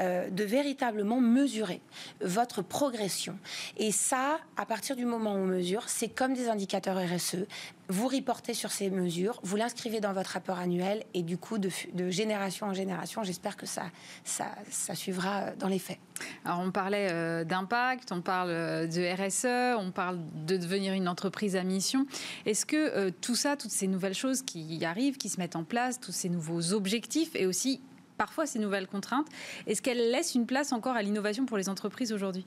[0.00, 1.80] de véritablement mesurer
[2.20, 3.38] votre progression.
[3.76, 7.46] Et ça, à partir du moment où on mesure, c'est comme des indicateurs RSE,
[7.88, 11.70] vous reportez sur ces mesures, vous l'inscrivez dans votre rapport annuel et du coup, de,
[12.10, 13.84] génération en génération, j'espère que ça,
[14.24, 15.98] ça, suivra euh, dans les faits.
[16.44, 21.08] Alors, on parlait euh, d'impact, on parle euh, de RSE, on parle de devenir une
[21.08, 22.06] entreprise à mission.
[22.44, 26.00] Est-ce que tout ça, toutes ces nouvelles choses qui arrivent, qui se mettent en place,
[26.00, 27.80] tous ces nouveaux objectifs et aussi
[28.16, 29.26] parfois ces nouvelles contraintes,
[29.66, 32.46] est-ce qu'elles laissent une place encore à l'innovation pour les entreprises aujourd'hui?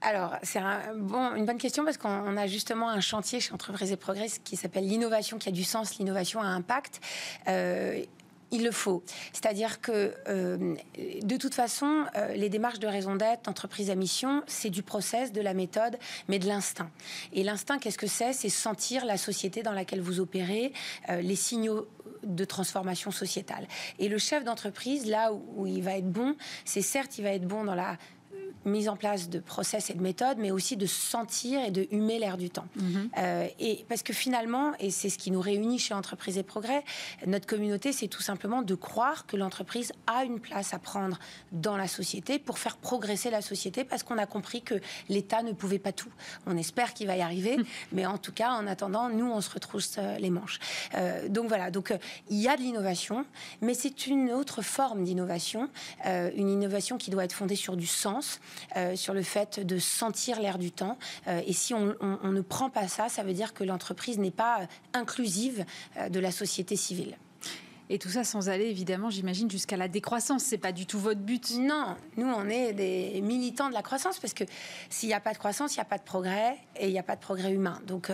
[0.00, 4.28] Alors, c'est une bonne question parce qu'on a justement un chantier chez Entreprises et Progrès
[4.44, 7.00] qui s'appelle l'innovation qui a du sens, l'innovation à impact.
[7.48, 8.02] Euh,
[8.50, 9.02] il le faut.
[9.34, 10.74] C'est-à-dire que, euh,
[11.22, 15.32] de toute façon, euh, les démarches de raison d'être, d'entreprise à mission, c'est du process,
[15.32, 16.90] de la méthode, mais de l'instinct.
[17.34, 18.32] Et l'instinct, qu'est-ce que c'est?
[18.32, 20.72] C'est sentir la société dans laquelle vous opérez,
[21.08, 21.88] les signaux
[22.22, 23.66] de transformation sociétale.
[23.98, 26.34] Et le chef d'entreprise, là où il va être bon,
[26.64, 27.98] c'est certes, il va être bon dans la
[28.64, 32.18] mise en place de process et de méthodes, mais aussi de sentir et de humer
[32.18, 32.66] l'air du temps.
[32.76, 33.10] Mhm.
[33.18, 36.84] Euh, et parce que finalement, et c'est ce qui nous réunit chez Entreprise et Progrès,
[37.26, 41.18] notre communauté, c'est tout simplement de croire que l'entreprise a une place à prendre
[41.52, 44.74] dans la société pour faire progresser la société, parce qu'on a compris que
[45.08, 46.10] l'État ne pouvait pas tout.
[46.46, 47.64] On espère qu'il va y arriver, mhm.
[47.92, 50.58] mais en tout cas, en attendant, nous, on se retrousse euh, les manches.
[50.94, 51.94] Euh, donc voilà, donc
[52.30, 53.24] il y a de l'innovation,
[53.60, 55.68] mais c'est une autre forme d'innovation,
[56.04, 58.37] une innovation qui doit être fondée sur du sens,
[58.76, 60.98] euh, sur le fait de sentir l'air du temps.
[61.26, 64.66] Euh, et si on, ne prend pas ça, ça veut dire que l'entreprise n'est pas
[64.94, 65.64] inclusive
[65.96, 67.16] euh, de la société civile.
[67.90, 70.42] Et tout ça sans aller, évidemment, j'imagine, jusqu'à la décroissance.
[70.44, 71.56] C'est pas du tout votre but.
[71.58, 74.44] Non, nous, on est des militants de la croissance parce que
[74.90, 76.98] s'il n'y a pas de croissance, il n'y a pas de progrès et il n'y
[76.98, 77.80] a pas de progrès humain.
[77.86, 78.10] Donc,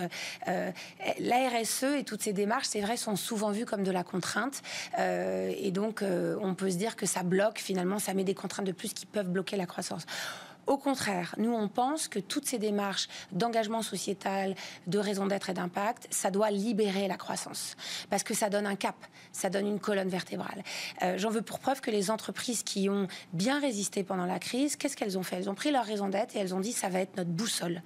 [0.46, 4.62] la RSE et toutes ces démarches, c'est vrai, sont souvent vues comme de la contrainte.
[4.98, 8.72] et donc, on peut se dire que ça bloque, finalement, ça met des contraintes de
[8.72, 10.06] plus qui peuvent bloquer la croissance.
[10.66, 14.54] Au contraire, nous, on pense que toutes ces démarches d'engagement sociétal,
[14.86, 17.76] de raison d'être et d'impact, ça doit libérer la croissance.
[18.10, 18.96] Parce que ça donne un cap,
[19.32, 20.62] ça donne une colonne vertébrale.
[21.02, 24.76] Euh, j'en veux pour preuve que les entreprises qui ont bien résisté pendant la crise,
[24.76, 25.36] qu'est-ce qu'elles ont fait?
[25.36, 27.82] Elles ont pris leur raison d'être et elles ont dit ça va être notre boussole.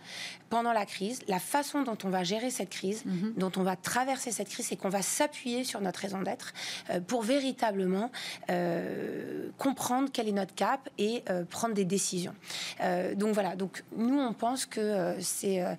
[0.51, 3.35] Pendant la crise, la façon dont on va gérer cette crise, mhm.
[3.37, 6.53] dont on va traverser cette crise, c'est qu'on va s'appuyer sur notre raison d'être
[6.91, 8.11] euh, pour véritablement
[8.51, 12.35] euh, comprendre quel est notre cap et prendre des décisions.
[12.81, 15.13] Euh, donc voilà, donc nous on pense que euh,
[15.45, 15.75] euh,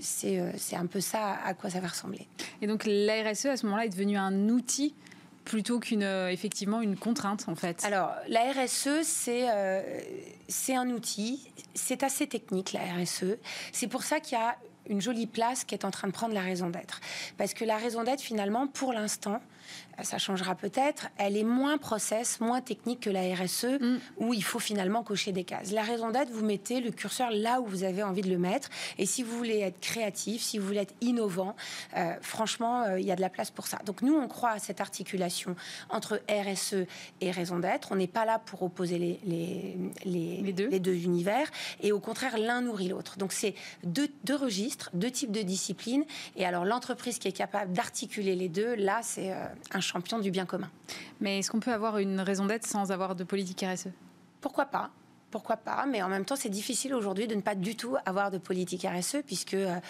[0.00, 2.26] c'est c'est un peu ça à quoi ça va ressembler.
[2.60, 4.94] Et donc la RSE à ce moment-là est devenu un outil
[5.44, 7.84] plutôt qu'une effectivement une contrainte en fait.
[7.84, 9.46] Alors la RSE c'est
[10.48, 13.36] c'est un outil, c'est assez technique la RSE.
[13.72, 14.56] C'est pour ça qu'il y a
[14.88, 17.00] une jolie place qui est en train de prendre la raison d'être.
[17.38, 19.40] Parce que la raison d'être, finalement, pour l'instant,
[20.04, 23.98] ça changera peut-être, elle est moins process, moins technique que la RSE, mm.
[24.18, 25.72] où il faut finalement cocher des cases.
[25.72, 28.68] La raison d'être, vous mettez le curseur là où vous avez envie de le mettre.
[28.98, 31.56] Et si vous voulez être créatif, si vous voulez être innovant,
[31.96, 33.78] euh, franchement, euh, il y a de la place pour ça.
[33.84, 35.56] Donc nous, on croit à cette articulation
[35.90, 36.86] entre RSE
[37.20, 37.92] et raison d'être.
[37.92, 40.68] On n'est pas là pour opposer les, les, les, deux.
[40.68, 40.94] les, deux.
[40.94, 41.50] univers.
[41.80, 43.18] Et au contraire, l'un nourrit l'autre.
[43.18, 46.04] Donc c'est deux, deux, registres, deux types de disciplines.
[46.36, 50.30] Et alors l'entreprise qui est capable d'articuler les deux, là, c'est euh, un champion du
[50.30, 50.70] bien commun.
[51.20, 53.88] Mais est-ce qu'on peut avoir une raison d'être sans avoir de politique RSE
[54.40, 54.90] Pourquoi pas
[55.32, 58.30] pourquoi pas Mais en même temps, c'est difficile aujourd'hui de ne pas du tout avoir
[58.30, 59.80] de politique RSE, puisque euh,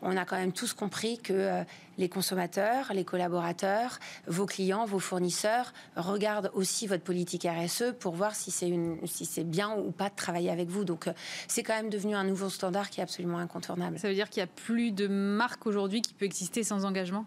[0.00, 1.64] on a quand même tous compris que euh,
[1.98, 8.36] les consommateurs, les collaborateurs, vos clients, vos fournisseurs regardent aussi votre politique RSE pour voir
[8.36, 8.72] si c'est
[9.06, 10.84] si c'est bien ou pas de travailler avec vous.
[10.84, 11.12] Donc, euh,
[11.48, 13.98] c'est quand même devenu un nouveau standard qui est absolument incontournable.
[13.98, 17.26] Ça veut dire qu'il n'y a plus de marque aujourd'hui qui peut exister sans engagement?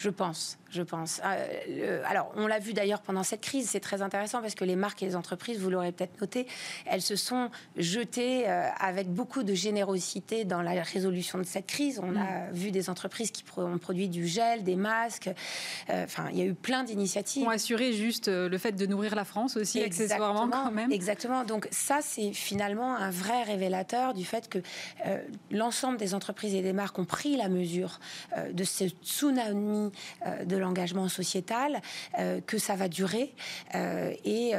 [0.00, 1.20] Je pense, je pense.
[1.22, 4.74] Euh, alors, on l'a vu d'ailleurs pendant cette crise, c'est très intéressant parce que les
[4.74, 6.46] marques et les entreprises, vous l'aurez peut-être noté,
[6.86, 12.00] elles se sont jetées euh, avec beaucoup de générosité dans la résolution de cette crise.
[12.02, 12.52] On a mm.
[12.52, 15.28] vu des entreprises qui ont produit du gel, des masques.
[15.90, 17.46] Euh, enfin, il y a eu plein d'initiatives.
[17.46, 20.90] Ont assuré juste le fait de nourrir la France aussi, accessoirement quand même.
[20.92, 21.44] Exactement.
[21.44, 24.60] Donc ça, c'est finalement un vrai révélateur du fait que
[25.50, 28.00] l'ensemble des entreprises et des marques ont pris la mesure
[28.50, 29.89] de ce tsunami
[30.26, 31.80] euh, de l'engagement sociétal,
[32.18, 33.34] euh, que ça va durer
[33.74, 34.52] euh, et,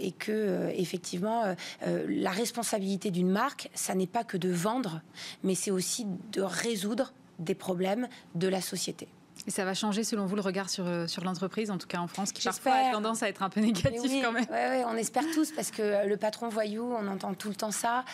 [0.00, 1.44] et, que effectivement
[1.84, 5.00] la responsabilité d'une marque, ça n'est pas que de vendre,
[5.42, 9.08] mais c'est aussi de résoudre des problèmes de la société.
[9.46, 12.06] Et ça va changer, selon vous, le regard sur, sur l'entreprise, en tout cas en
[12.06, 14.46] France, qui parfois a tendance à être un peu négatif quand même.
[14.48, 17.70] Oui, ouais, on espère tous, parce que le patron voyou, on entend tout le temps
[17.70, 18.04] ça.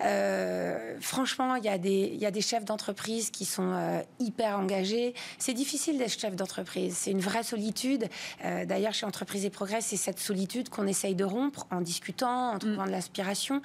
[0.00, 5.14] Euh, franchement, il y, a des, chefs d'entreprise qui sont euh, hyper engagés.
[5.38, 6.96] C'est difficile d'être chef d'entreprise.
[6.96, 8.08] C'est une vraie solitude.
[8.44, 12.52] Euh, d'ailleurs, chez Entreprise et Progrès, c'est cette solitude qu'on essaye de rompre en discutant,
[12.54, 13.62] en trouvant de l'aspiration.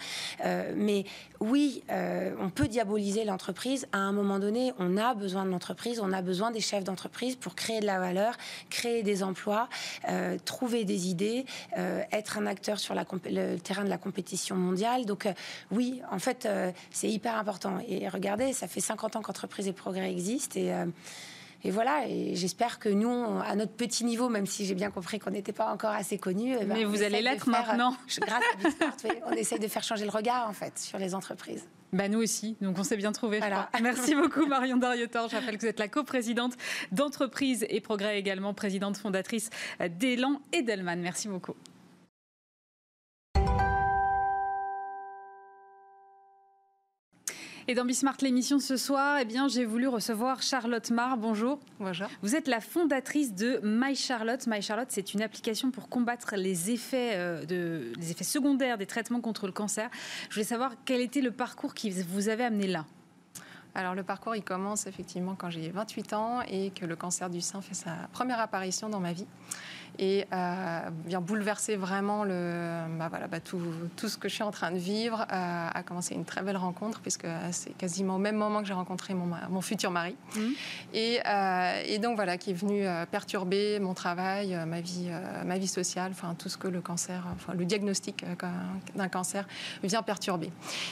[0.76, 1.06] mais
[1.40, 1.84] oui,
[2.40, 3.88] on peut diaboliser l'entreprise.
[3.92, 7.36] À un moment donné, on a besoin de l'entreprise, on a besoin des chefs d'entreprise
[7.36, 8.36] pour créer de la valeur,
[8.70, 9.68] créer des emplois,
[10.46, 11.46] trouver des idées,
[12.12, 15.06] être un acteur sur le terrain de la compétition mondiale.
[15.06, 15.28] Donc
[15.72, 17.80] oui, en fait, euh, c'est hyper important.
[17.88, 20.60] Et regardez, ça fait 50 ans qu'Entreprise et Progrès existent.
[20.60, 20.86] Et, euh,
[21.64, 23.10] et voilà, et j'espère que nous,
[23.46, 26.56] à notre petit niveau, même si j'ai bien compris qu'on n'était pas encore assez connus.
[26.60, 27.96] Eh ben, Mais vous allez l'être maintenant.
[28.20, 31.66] Grâce à Bismart, on essaye de faire changer le regard, en fait, sur les entreprises.
[31.94, 33.40] Bah nous aussi, donc on s'est bien trouvé.
[33.80, 35.30] Merci beaucoup Marion Dariotor.
[35.30, 36.54] Je rappelle que vous êtes la coprésidente
[36.92, 39.52] d'Entreprise et Progrès également, présidente fondatrice
[40.00, 41.00] d'Elan et d'Elman.
[41.00, 41.54] Merci beaucoup.
[47.70, 51.16] Et dans Bismart l'émission ce soir, eh bien, j'ai voulu recevoir Charlotte Mar.
[51.16, 51.60] Bonjour.
[51.80, 52.08] Bonjour.
[52.22, 54.46] Vous êtes la fondatrice de My Charlotte.
[54.48, 58.86] My Charlotte, c'est une application pour combattre les effets, euh, de, les effets secondaires des
[58.86, 59.90] traitements contre le cancer.
[60.28, 62.86] Je voulais savoir quel était le parcours qui vous avait amené là.
[63.76, 67.40] Alors le parcours, il commence effectivement quand j'ai 28 ans et que le cancer du
[67.40, 69.26] sein fait sa première apparition dans ma vie
[70.00, 73.62] et euh, vient bouleverser vraiment le, bah voilà, bah tout,
[73.96, 75.22] tout, ce que je suis en train de vivre.
[75.32, 78.74] Euh, a commencé une très belle rencontre, puisque c'est quasiment au même moment que j'ai
[78.74, 80.16] rencontré mon, mon, futur mari.
[80.36, 80.42] Mmh.
[80.94, 85.10] Et, euh, et, donc voilà, qui est venu euh, perturber mon travail, ma vie,
[85.46, 88.26] ma vie sociale, enfin tout ce que le cancer, enfin le diagnostic
[88.96, 89.48] d'un cancer
[89.84, 90.52] vient perturber.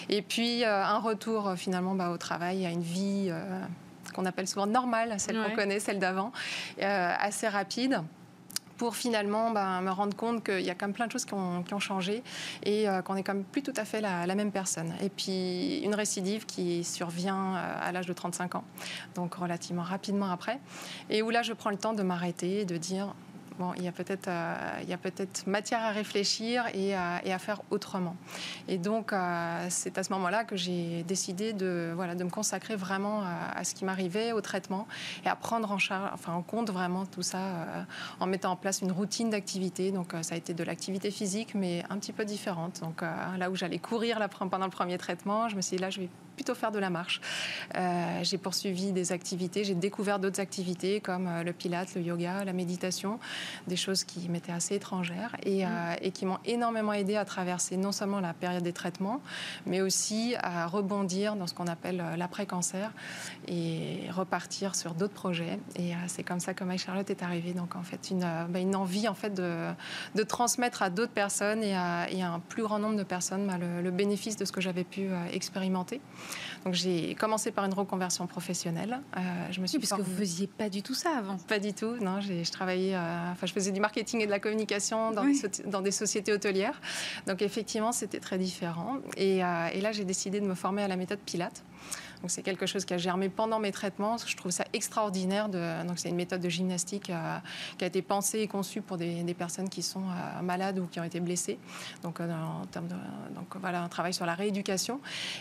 [0.10, 3.32] Et puis un retour finalement bah, au travail, à une vie
[4.14, 6.32] qu'on appelle souvent normale, celle qu'on connaît, celle d'avant,
[6.80, 8.02] assez rapide
[8.82, 11.36] pour finalement ben, me rendre compte qu'il y a quand même plein de choses qui
[11.36, 12.24] ont, changé
[12.64, 14.92] et euh, qu'on n'est quand même plus tout à fait la, même personne.
[15.04, 18.64] Et puis une récidive qui survient euh, à l'âge de 35 ans,
[19.14, 20.60] donc relativement rapidement après,
[21.12, 23.14] et où là je prends le temps de m'arrêter, de dire
[23.78, 28.16] il y a peut-être euh, matière à réfléchir et à, faire autrement.
[28.68, 32.76] Et donc euh, c'est à ce moment-là que j'ai décidé de voilà de me consacrer
[32.76, 34.88] vraiment à, ce qui m'arrivait, au traitement
[35.26, 37.84] et à prendre en charge, enfin en compte vraiment tout ça euh,
[38.20, 39.92] en mettant en place une routine d'activité.
[39.92, 42.82] Donc ça a été de l'activité physique, mais un petit peu différente.
[42.82, 46.02] Donc là où j'allais courir pendant le premier traitement, je me suis dit là je
[46.02, 46.10] vais
[46.42, 47.22] plutôt faire de la marche.
[48.24, 53.20] j'ai poursuivi des activités, j'ai découvert d'autres activités comme le pilate, le yoga, la méditation
[53.68, 55.70] des choses qui m'étaient assez étrangères et, mm.
[55.70, 59.22] euh, et qui m'ont énormément aidé à traverser non seulement la période des traitements,
[59.66, 62.92] mais aussi à rebondir dans ce qu'on appelle euh, l'après-cancer
[63.48, 65.60] et repartir sur d'autres projets.
[65.76, 67.54] Et euh, c'est comme ça que My Charlotte est arrivée.
[67.54, 69.68] Donc en fait, une, bah, une envie en fait de,
[70.16, 73.92] de transmettre à d'autres personnes et à, un plus grand nombre de personnes bah, le,
[73.92, 76.00] bénéfice de ce que j'avais pu expérimenter.
[76.66, 79.00] Donc j'ai commencé par une reconversion professionnelle.
[79.52, 81.38] je me suis oui, parce que vous faisiez pas du tout ça avant.
[81.48, 81.96] Pas du tout.
[82.02, 82.96] Non, j'ai je travaillais.
[82.96, 86.80] enfin, je faisais du marketing et de la communication dans, des, dans des, sociétés hôtelières.
[87.28, 88.98] Donc effectivement, c'était très différent.
[89.18, 91.64] Et, euh, et là, j'ai décidé de me former à la méthode Pilate.
[92.28, 94.18] C'est quelque chose qui a germé pendant mes traitements.
[94.18, 95.50] Je trouve ça extraordinaire.
[95.50, 97.38] Donc c'est une méthode de gymnastique euh,
[97.78, 101.00] qui a été pensée et conçue pour des, personnes qui sont euh, malades ou qui
[101.00, 101.58] ont été blessées.
[102.04, 102.96] Donc euh, en termes de,
[103.36, 105.00] donc voilà un travail sur la rééducation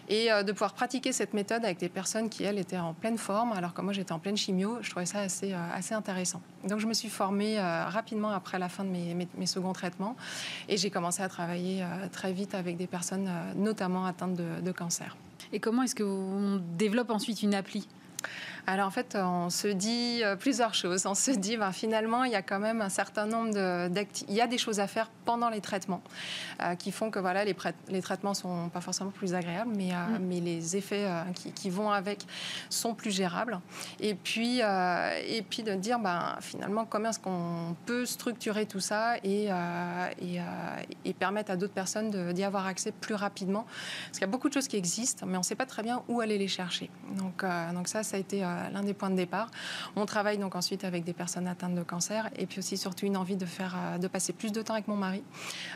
[0.08, 3.52] et de pouvoir pratiquer cette méthode avec des personnes qui elles étaient en pleine forme
[3.52, 4.78] alors que moi j'étais en pleine chimio.
[4.80, 6.40] Je trouvais ça assez assez intéressant.
[6.64, 10.16] Donc je me suis formée rapidement après la fin de mes, mes, seconds traitements
[10.68, 15.16] et j'ai commencé à travailler très vite avec des personnes notamment atteintes de cancer.
[15.52, 17.86] Et comment est-ce qu'on développe ensuite une appli?
[18.66, 21.06] Alors en fait, on se dit euh, plusieurs choses.
[21.06, 23.52] On se dit, ben, finalement, il y a quand même un certain nombre
[23.88, 24.32] d'activités.
[24.32, 26.02] Il y a des choses à faire pendant les traitements
[26.62, 27.56] euh, qui font que voilà, les,
[27.88, 30.24] les traitements sont pas forcément plus agréables, mais, euh, mm.
[30.26, 31.08] mais les effets
[31.54, 32.24] qui, vont avec
[32.68, 33.60] sont plus gérables.
[34.00, 39.16] Et puis, et puis de dire, ben, finalement, comment est-ce qu'on peut structurer tout ça
[39.22, 39.48] et,
[40.20, 40.40] et,
[41.04, 43.66] et permettre à d'autres personnes d'y avoir accès plus rapidement?
[44.06, 45.82] Parce qu'il y a beaucoup de choses qui existent, mais on ne sait pas très
[45.82, 46.90] bien où aller les chercher.
[47.16, 48.42] Donc, donc ça, ça a été
[48.72, 49.50] l'un des points de départ.
[49.96, 53.16] On travaille donc ensuite avec des personnes atteintes de cancer et puis aussi surtout une
[53.16, 55.22] envie de faire, euh, de passer plus de temps avec mon mari,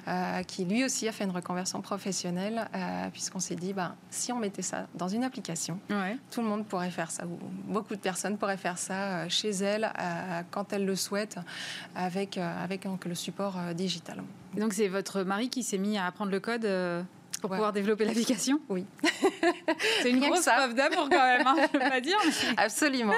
[0.08, 4.32] euh, qui lui aussi a fait une reconversion professionnelle, euh, puisqu'on s'est dit, ben, si
[4.32, 5.78] on mettait ça dans une application,
[6.30, 9.90] tout le monde pourrait faire ça, ou beaucoup de personnes pourraient faire ça chez elles
[10.50, 11.38] quand elles le souhaitent,
[11.94, 14.22] avec, avec donc, le support digital.
[14.56, 16.66] Donc c'est votre mari qui s'est mis à apprendre le code
[17.44, 18.86] pour pouvoir développer l'application Oui.
[20.02, 22.16] C'est une grosse preuve d'amour quand même, hein, je veux pas dire.
[22.56, 23.12] Absolument.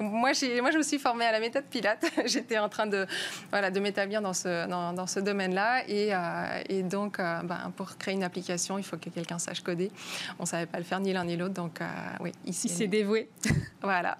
[0.00, 0.30] Moi,
[0.62, 2.10] moi, je me suis formée à la méthode Pilate.
[2.24, 3.06] J'étais en train de,
[3.50, 5.86] voilà, de m'établir dans ce, dans, dans ce domaine-là.
[5.86, 9.60] Et, euh, et, donc, euh, ben, pour créer une application, il faut que quelqu'un sache
[9.60, 9.90] coder.
[10.38, 11.52] On ne savait pas le faire ni l'un ni l'autre.
[11.52, 11.86] Donc, euh,
[12.20, 12.68] oui, ici.
[12.68, 13.28] Il s'est dévoué.
[13.82, 14.16] voilà.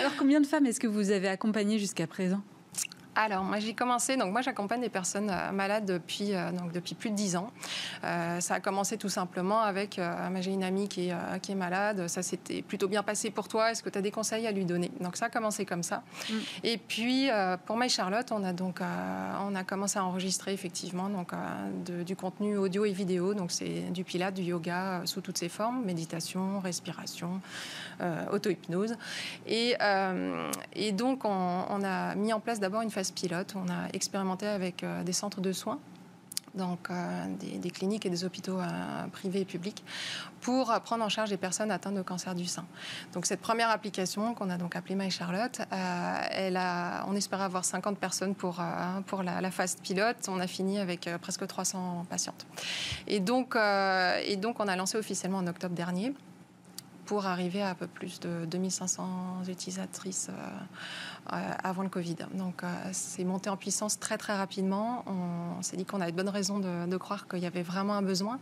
[0.00, 2.40] Alors, combien de femmes est-ce que vous avez accompagnées jusqu'à présent?
[3.20, 6.94] Alors, moi, j'ai commencé, donc moi, j'accompagne des personnes euh, malades depuis, euh, donc, depuis
[6.94, 7.50] plus de 10 ans.
[8.04, 10.00] Euh, ça a commencé tout simplement avec,
[10.40, 13.72] j'ai une amie qui est, qui est malade, ça s'était plutôt bien passé pour toi,
[13.72, 14.92] est-ce que tu as des conseils à lui donner?
[15.00, 16.04] Donc, ça a commencé comme ça.
[16.30, 16.34] Mm.
[16.62, 17.28] Et puis,
[17.66, 21.32] pour My Charlotte, on a donc, on a commencé à enregistrer effectivement donc,
[22.06, 25.84] du contenu audio et vidéo, donc c'est du pilate, du yoga sous toutes ses formes,
[25.84, 27.40] méditation, respiration,
[28.32, 28.94] auto-hypnose.
[29.48, 29.74] Et,
[30.76, 33.54] et donc, on, on a mis en place d'abord une pilote.
[33.56, 35.78] On a expérimenté avec euh, des centres de soins
[36.54, 37.26] donc euh,
[37.60, 39.84] des, cliniques et des hôpitaux euh, privés et publics,
[40.40, 42.64] pour prendre en charge des personnes atteintes de cancer du sein.
[43.12, 48.34] Donc cette première application qu'on a donc appelée My Charlotte, on espérait avoir 50 personnes
[48.34, 48.60] pour,
[49.22, 50.16] la, phase pilote.
[50.28, 52.46] On a fini avec presque 300 patientes.
[53.06, 56.14] Et donc on a lancé officiellement en octobre dernier
[57.08, 62.16] pour arriver à un peu plus de 2500 utilisatrices euh, avant le Covid.
[62.34, 65.04] Donc euh, c'est monté en puissance très très rapidement.
[65.06, 68.02] On, s'est dit qu'on avait de bonnes raisons de, croire qu'il y avait vraiment un
[68.02, 68.38] besoin.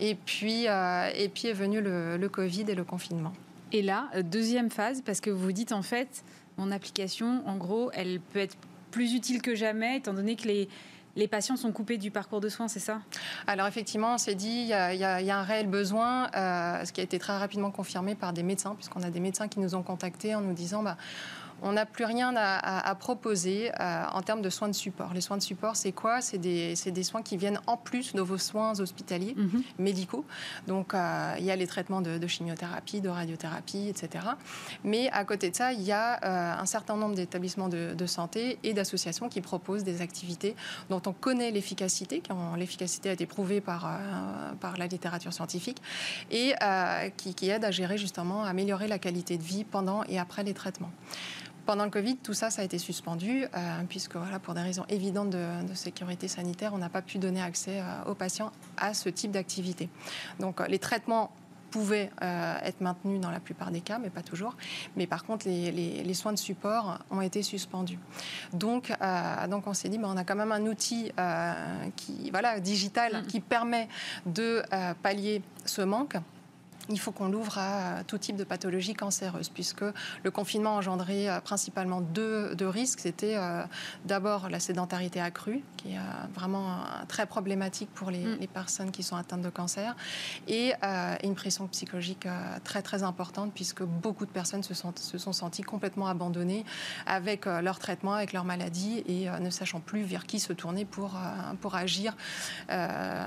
[0.00, 3.32] Et puis, euh, et puis est venu le, le Covid et le confinement.
[3.72, 6.24] Et là, deuxième phase, parce que vous dites en fait,
[6.58, 8.58] mon application, en gros, elle peut être
[8.90, 10.68] plus utile que jamais, étant donné que les,
[11.16, 13.00] les patients sont coupés du parcours de soins, c'est ça?
[13.46, 17.04] Alors effectivement, on s'est dit, il y, a, un réel besoin, euh, ce qui a
[17.04, 20.34] été très rapidement confirmé par des médecins, puisqu'on a des médecins qui nous ont contactés
[20.34, 20.96] en nous disant, bah,
[21.62, 25.12] on n'a plus rien à, proposer euh, en termes de soins de support.
[25.14, 26.20] Les soins de support, c'est quoi?
[26.20, 29.62] C'est des, soins qui viennent en plus de vos soins hospitaliers, mhm.
[29.78, 30.24] médicaux.
[30.66, 34.24] Donc, euh, il y a les traitements de, chimiothérapie, de radiothérapie, etc.
[34.84, 38.58] Mais à côté de ça, il y a euh, un certain nombre d'établissements de, santé
[38.62, 40.54] et d'associations qui proposent des activités
[40.90, 42.22] dont on connaît l'efficacité,
[42.56, 43.98] l'efficacité a été prouvée par,
[44.60, 45.80] par la littérature scientifique,
[46.30, 46.52] et
[47.16, 50.44] qui, qui aident à gérer justement, à améliorer la qualité de vie pendant et après
[50.44, 50.90] les traitements.
[51.66, 54.84] Pendant le Covid, tout ça, ça a été suspendu, euh, puisque voilà, pour des raisons
[54.88, 59.08] évidentes de, sécurité sanitaire, on n'a pas pu donner accès euh, aux patients à ce
[59.08, 59.88] type d'activité.
[60.40, 61.30] Donc euh, les traitements
[61.70, 64.56] pouvaient être maintenus dans la plupart des cas, mais pas toujours.
[64.94, 67.98] Mais par contre, les, soins de support ont été suspendus.
[68.52, 68.92] Donc,
[69.50, 71.10] donc on s'est dit, ben, on a quand même un outil
[71.96, 73.26] qui, voilà, digital mm.
[73.26, 73.88] qui permet
[74.24, 74.62] de
[75.02, 76.14] pallier ce manque
[76.88, 79.84] il faut qu'on l'ouvre à tout type de pathologies cancéreuses, puisque
[80.22, 83.00] le confinement engendrait euh, principalement deux, risques.
[83.00, 83.62] C'était euh,
[84.04, 86.02] d'abord la sédentarité accrue, qui est euh,
[86.34, 86.78] vraiment
[87.08, 88.38] très problématique pour mm.
[88.40, 89.96] les, personnes qui sont atteintes de cancer,
[90.48, 90.72] et
[91.22, 92.26] une pression psychologique
[92.62, 96.64] très très importante, puisque beaucoup de personnes se sont, se sont senties complètement abandonnées
[97.06, 101.18] avec leur traitement, avec leur maladie, et ne sachant plus vers qui se tourner pour,
[101.60, 102.16] pour agir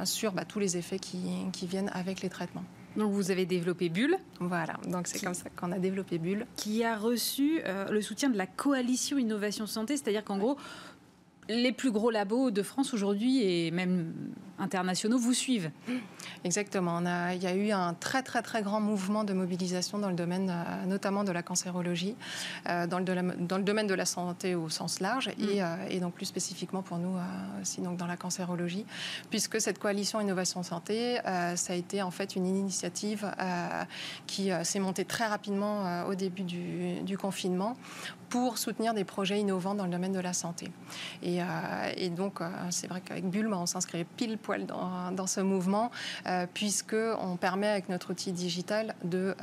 [0.03, 2.64] sur bah, tous les effets qui, qui viennent avec les traitements.
[2.95, 4.17] Donc vous avez développé Bulle.
[4.39, 6.45] Voilà, donc c'est comme ça qu'on a développé Bulle.
[6.55, 10.57] Qui a reçu euh, le soutien de la coalition Innovation Santé, c'est-à-dire qu'en gros,
[11.49, 14.13] les plus gros labos de France aujourd'hui et même
[14.59, 15.71] internationaux vous suivent.
[16.43, 16.97] Exactement.
[16.99, 20.09] On a, il y a eu un très très très grand mouvement de mobilisation dans
[20.09, 22.15] le domaine euh, notamment de la cancérologie,
[22.67, 25.43] euh, dans, le, dans, le, domaine de la santé au sens large mm.
[25.43, 27.15] et, euh, et, donc plus spécifiquement pour nous
[27.61, 28.85] aussi donc dans la cancérologie,
[29.29, 33.29] puisque cette coalition Innovation Santé, ça a été en fait une initiative
[34.25, 37.77] qui s'est montée très rapidement au début du, du confinement
[38.30, 40.71] pour soutenir des projets innovants dans le domaine de la santé.
[41.23, 41.39] Et,
[41.95, 45.91] et donc, c'est vrai qu'avec Bulle, on s'inscrit pile poil dans, ce mouvement,
[46.25, 49.36] euh, puisqu'on permet avec notre outil digital de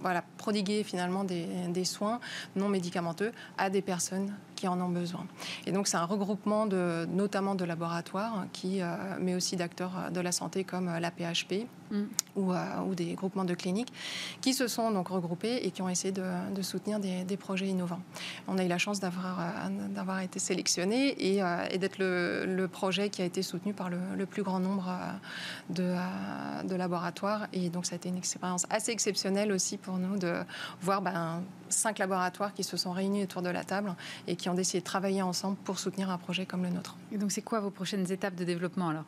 [0.00, 2.20] voilà, prodiguer finalement des, soins
[2.56, 5.26] non médicamenteux à des personnes qui en ont besoin.
[5.66, 10.20] Et donc c'est un regroupement de, notamment de laboratoires, qui, euh, mais aussi d'acteurs de
[10.20, 12.02] la santé comme la PHP mm.
[12.36, 12.56] ou, euh,
[12.86, 13.90] ou, des groupements de cliniques,
[14.42, 17.68] qui se sont donc regroupés et qui ont essayé de, de soutenir des, des, projets
[17.68, 18.02] innovants.
[18.48, 21.40] On a eu la chance d'avoir, euh, d'avoir été sélectionné et,
[21.70, 24.94] et d'être le, le, projet qui a été soutenu par le, le plus grand nombre
[25.70, 25.94] de,
[26.64, 27.46] de, laboratoires.
[27.54, 30.34] Et donc ça a été une expérience assez exceptionnelle aussi pour nous de
[30.82, 33.94] voir ben, cinq laboratoires qui se sont réunis autour de la table
[34.26, 36.96] et qui ont décidé de travailler ensemble pour soutenir un projet comme le nôtre.
[37.12, 39.04] Et donc, c'est quoi vos prochaines étapes de développement alors?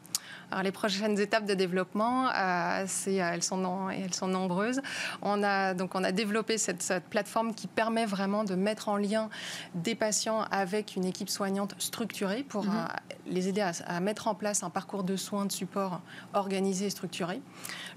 [0.53, 4.83] Alors, les prochaines étapes de développement, euh, euh, elles, sont elles sont nombreuses.
[5.23, 8.99] On a, donc, on a développé cette, cette, plateforme qui permet vraiment de mettre en
[8.99, 9.31] lien
[9.75, 12.71] des patients avec une équipe soignante structurée pour mhm.
[12.71, 12.87] euh,
[13.27, 16.03] les aider à, à, mettre en place un parcours de soins de support
[16.35, 17.41] organisé et structuré.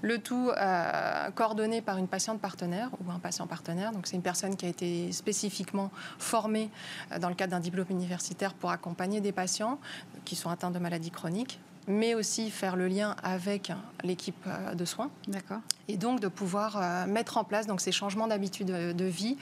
[0.00, 3.92] Le tout euh, coordonné par une patiente partenaire ou un patient partenaire.
[3.92, 6.70] Donc, c'est une personne qui a été spécifiquement formée
[7.20, 9.78] dans le cadre d'un diplôme universitaire pour accompagner des patients
[10.24, 13.72] qui sont atteints de maladies chroniques mais aussi faire le lien avec
[14.02, 15.10] l'équipe euh, de soins.
[15.28, 15.60] D'accord.
[15.88, 19.36] Et donc de pouvoir euh, mettre en place donc ces changements d'habitude de vie,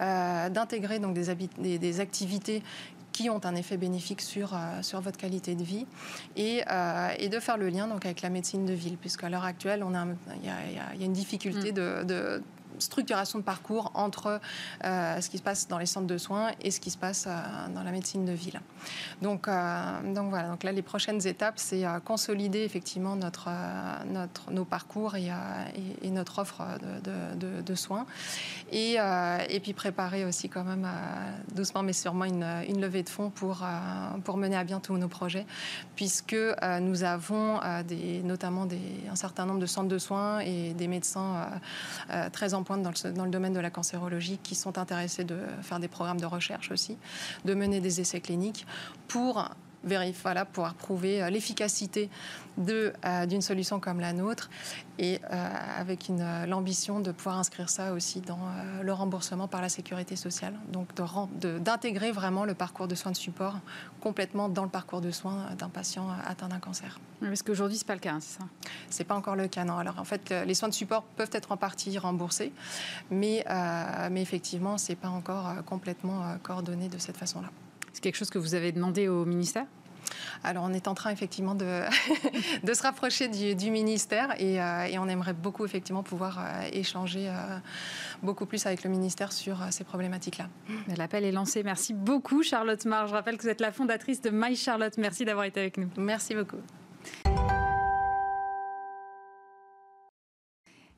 [0.00, 2.62] euh, d'intégrer donc des, des, des, activités
[3.12, 5.86] qui ont un effet bénéfique sur, sur votre qualité de vie
[6.36, 6.62] et,
[7.18, 10.44] et, de faire le lien donc avec la médecine de ville, puisqu'à l'heure actuelle, il
[10.44, 11.74] y, y, y, a une difficulté mm.
[11.74, 12.42] de, de
[12.78, 14.40] structuration de parcours entre
[14.84, 17.26] euh, ce qui se passe dans les centres de soins et ce qui se passe
[17.26, 17.32] euh,
[17.74, 18.60] dans la médecine de ville.
[19.22, 23.48] Donc, euh, donc voilà, donc là les prochaines étapes, c'est consolider effectivement notre,
[24.06, 25.30] notre, nos parcours et,
[26.10, 26.62] notre offre
[27.04, 28.06] de soins
[28.72, 28.96] et,
[29.48, 30.88] et, puis préparer aussi quand même
[31.54, 33.66] doucement mais sûrement une, une, levée de fonds pour,
[34.24, 35.46] pour mener à bien tous nos projets
[35.94, 36.36] puisque
[36.80, 41.48] nous avons des, notamment des, un certain nombre de centres de soins et des médecins
[42.32, 42.90] très en dans
[43.24, 46.96] le, domaine de la cancérologie qui sont intéressés de faire des programmes de recherche aussi,
[47.44, 48.66] de mener des essais cliniques
[49.08, 49.50] pour
[49.84, 52.10] voilà, pouvoir prouver euh, l'efficacité
[52.58, 54.50] euh, d'une solution comme la nôtre
[54.98, 55.48] et euh,
[55.78, 56.10] avec
[56.46, 58.38] l'ambition de pouvoir inscrire ça aussi dans
[58.82, 60.54] le remboursement par la sécurité sociale.
[60.72, 60.88] Donc
[61.60, 63.58] d'intégrer vraiment le parcours de soins de support
[64.00, 66.98] complètement dans le parcours de soins d'un patient atteint d'un cancer.
[67.20, 68.46] Parce qu'aujourd'hui, ce n'est pas le cas, hein, c'est ça?
[68.88, 69.76] C'est pas encore le cas, non.
[69.76, 72.52] Alors en fait, les soins de support peuvent être en partie remboursés,
[73.10, 73.44] mais,
[74.10, 77.48] mais effectivement, ce n'est pas encore complètement coordonné de cette façon-là.
[77.96, 79.64] C'est quelque chose que vous avez demandé au ministère?
[80.44, 81.80] Alors, on est en train effectivement de,
[82.62, 87.30] de se rapprocher du, ministère et, euh, et, on aimerait beaucoup effectivement pouvoir euh, échanger
[87.30, 87.32] euh,
[88.22, 90.50] beaucoup plus avec le ministère sur ces problématiques-là.
[90.94, 91.62] L'appel est lancé.
[91.62, 93.06] Merci beaucoup, Charlotte Mar.
[93.06, 94.98] Je rappelle que vous êtes la fondatrice de My Charlotte.
[94.98, 95.88] Merci d'avoir été avec nous.
[95.96, 96.60] Merci beaucoup.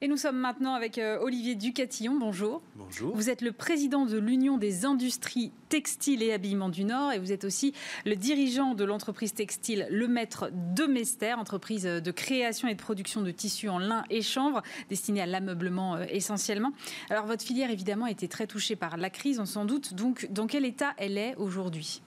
[0.01, 2.16] Et nous sommes maintenant avec euh, Olivier Ducatillon.
[2.20, 2.62] Bonjour.
[2.76, 3.16] Bonjour.
[3.16, 7.32] Vous êtes le président de l'Union des industries textiles et habillement du Nord et vous
[7.32, 7.74] êtes aussi
[8.07, 13.22] le dirigeant de l'entreprise textile Le Maître de Mester, entreprise de création et de production
[13.22, 16.72] de tissus en lin et chanvre destinée à l'ameublement euh, essentiellement.
[17.11, 19.94] Alors votre filière évidemment a été très touchée par la crise, on s'en doute.
[19.94, 22.03] Donc dans quel état elle est aujourd'hui?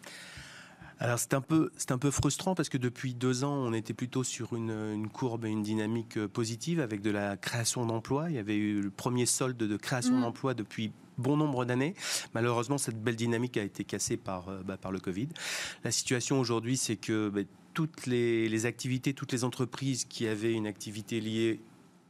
[1.01, 3.95] Alors c'est un peu c'est un peu frustrant parce que depuis deux ans on était
[3.95, 8.29] plutôt sur une, une courbe et une dynamique euh, positive avec de la création d'emplois.
[8.29, 10.21] Il y avait eu le premier solde de création mmh.
[10.21, 11.95] d'emplois depuis bon nombre d'années.
[12.35, 15.29] Malheureusement, cette belle dynamique a été cassée par, euh, bah, par le Covid.
[15.83, 17.41] La situation aujourd'hui, c'est que bah,
[17.73, 21.61] toutes les, les, activités, toutes les entreprises qui avaient une activité liée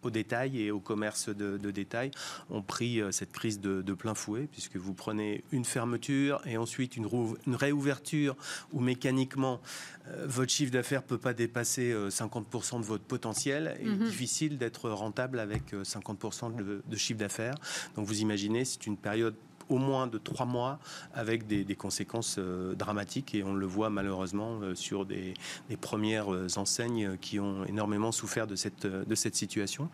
[0.04, 2.12] au détail et au commerce de, de détail
[2.50, 6.58] ont pris euh, cette crise de, de, plein fouet, puisque vous prenez une fermeture et
[6.58, 7.08] ensuite une,
[7.48, 8.36] une réouverture
[8.74, 9.62] où mécaniquement
[10.08, 14.06] euh, votre chiffre d'affaires peut pas dépasser 50% euh, de votre potentiel et mm -hmm.
[14.06, 17.56] difficile d'être rentable avec 50% de, de chiffre d'affaires.
[17.96, 19.36] Donc vous imaginez, c'est une période
[19.72, 20.80] au moins de trois mois
[21.14, 23.34] avec des, des conséquences euh, dramatiques.
[23.34, 25.34] Et on le voit malheureusement euh, sur des,
[25.70, 29.90] des, premières euh, enseignes qui ont énormément souffert de cette, de cette situation.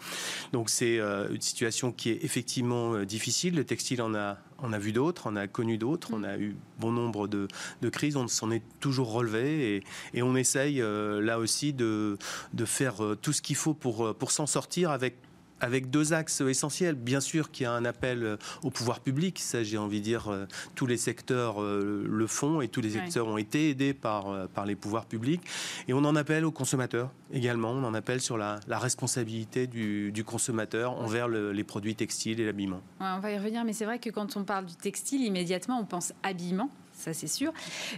[0.52, 3.56] Donc c'est une situation qui est effectivement difficile.
[3.56, 6.56] Le textile en a, on a vu d'autres, on a connu d'autres, on a eu
[6.80, 7.48] bon nombre de,
[7.82, 9.76] de crises, on s'en est toujours relevé.
[9.76, 12.18] Et, et on essaye là aussi de,
[12.54, 15.18] de faire tout ce qu'il faut pour, pour s'en sortir avec
[15.60, 16.96] avec deux axes essentiels.
[16.96, 20.06] Bien sûr qu'il y a un appel euh, au pouvoir public, ça j'ai envie de
[20.06, 20.46] dire, euh,
[20.76, 23.34] tous les secteurs euh, le font et tous les secteurs ouais.
[23.34, 25.42] ont été aidés par, par les pouvoirs publics.
[25.88, 30.12] Et on en appelle aux consommateurs également, on en appelle sur la, la responsabilité du,
[30.12, 32.82] du consommateur envers le, les produits textiles et l'habillement.
[33.00, 35.80] Ouais, on va y revenir, mais c'est vrai que quand on parle du textile, immédiatement
[35.80, 37.54] on pense habillement ça c'est sûr.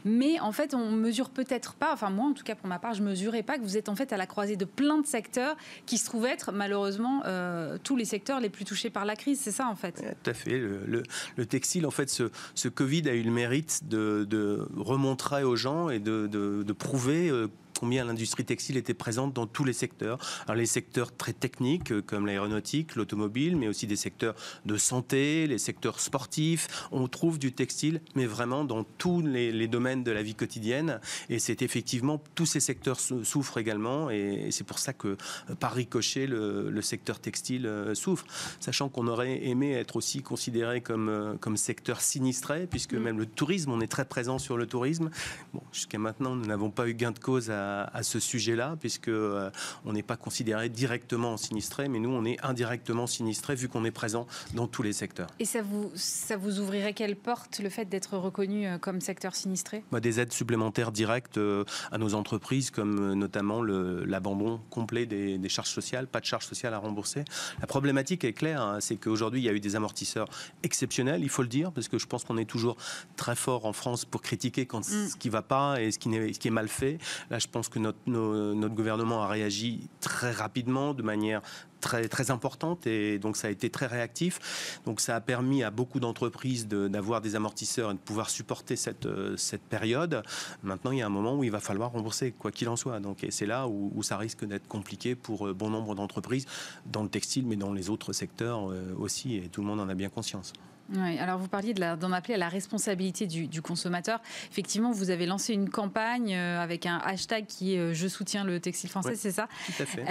[0.06, 2.94] Mais en fait, on mesure peut-être pas, enfin moi en tout cas pour ma part,
[2.94, 5.56] je mesurais pas que vous êtes en fait à la croisée de plein de secteurs
[5.86, 9.40] qui se trouvent être malheureusement euh, tous les secteurs les plus touchés par la crise,
[9.40, 10.60] c'est ça en fait Tout à fait.
[10.60, 16.00] Le, textile, en fait, ce, Covid a eu le mérite de, remontrer aux gens et
[16.00, 17.48] de, de prouver euh,
[17.80, 20.20] combien l'industrie textile était présente dans tous les secteurs.
[20.46, 25.48] Alors les secteurs très techniques euh, comme l'aéronautique, l'automobile, mais aussi des secteurs de santé,
[25.48, 26.68] les secteurs sportifs.
[26.92, 31.00] On trouve du textile, mais vraiment dans tous les, domaines de la vie quotidienne.
[31.30, 35.74] Et c'est effectivement tous ces secteurs souffrent également, et c'est pour ça que euh, par
[35.74, 38.26] ricochet le, secteur textile euh, souffre,
[38.60, 43.00] sachant qu'on aurait aimé être aussi considéré comme comme secteur sinistré, puisque mm.
[43.00, 45.10] même le tourisme, on est très présent sur le tourisme.
[45.54, 49.08] Bon, jusqu'à maintenant, nous n'avons pas eu gain de cause à à, ce sujet-là, puisque
[49.08, 49.50] euh,
[49.86, 53.92] on n'est pas considéré directement sinistré, mais nous, on est indirectement sinistré vu qu'on est
[53.92, 55.28] présent dans tous les secteurs.
[55.40, 59.36] Et ça vous, ça vous ouvrirait quelle porte le fait d'être reconnu euh, comme secteur
[59.36, 59.84] sinistré?
[59.92, 65.70] Bah, Des aides supplémentaires directes euh, à nos entreprises, comme notamment l'abandon complet des, charges
[65.70, 67.24] sociales, pas de charges sociales à rembourser.
[67.60, 70.28] La problématique est claire, hein, c'est qu'aujourd'hui, il y a eu des amortisseurs
[70.64, 72.78] exceptionnels, il faut le dire, parce que je pense qu'on est toujours
[73.16, 75.08] très fort en France pour critiquer quand mm.
[75.10, 76.98] ce qui ne va pas et ce qui, est, ce qui est mal fait.
[77.30, 81.42] Là, je pense que notre, gouvernement a réagi très rapidement, de manière
[81.82, 84.82] très, importante et donc ça a été très réactif.
[84.86, 89.06] Donc ça a permis à beaucoup d'entreprises d'avoir des amortisseurs et de pouvoir supporter cette,
[89.06, 90.24] euh, cette période.
[90.64, 93.00] Maintenant, il y a un moment où il va falloir rembourser, quoi qu'il en soit.
[93.00, 96.46] Donc, et c'est là où, ça risque d'être compliqué pour euh, bon nombre d'entreprises,
[96.86, 99.90] dans le textile, mais dans les autres secteurs euh, aussi, et tout le monde en
[99.90, 100.54] a bien conscience.
[100.96, 104.22] Oui, alors vous parliez d'en appeler à la responsabilité du, consommateur.
[104.50, 108.90] Effectivement, vous avez lancé une campagne avec un hashtag qui est Je soutiens le textile
[108.90, 109.48] français, c'est ça?
[109.68, 110.06] Tout à fait.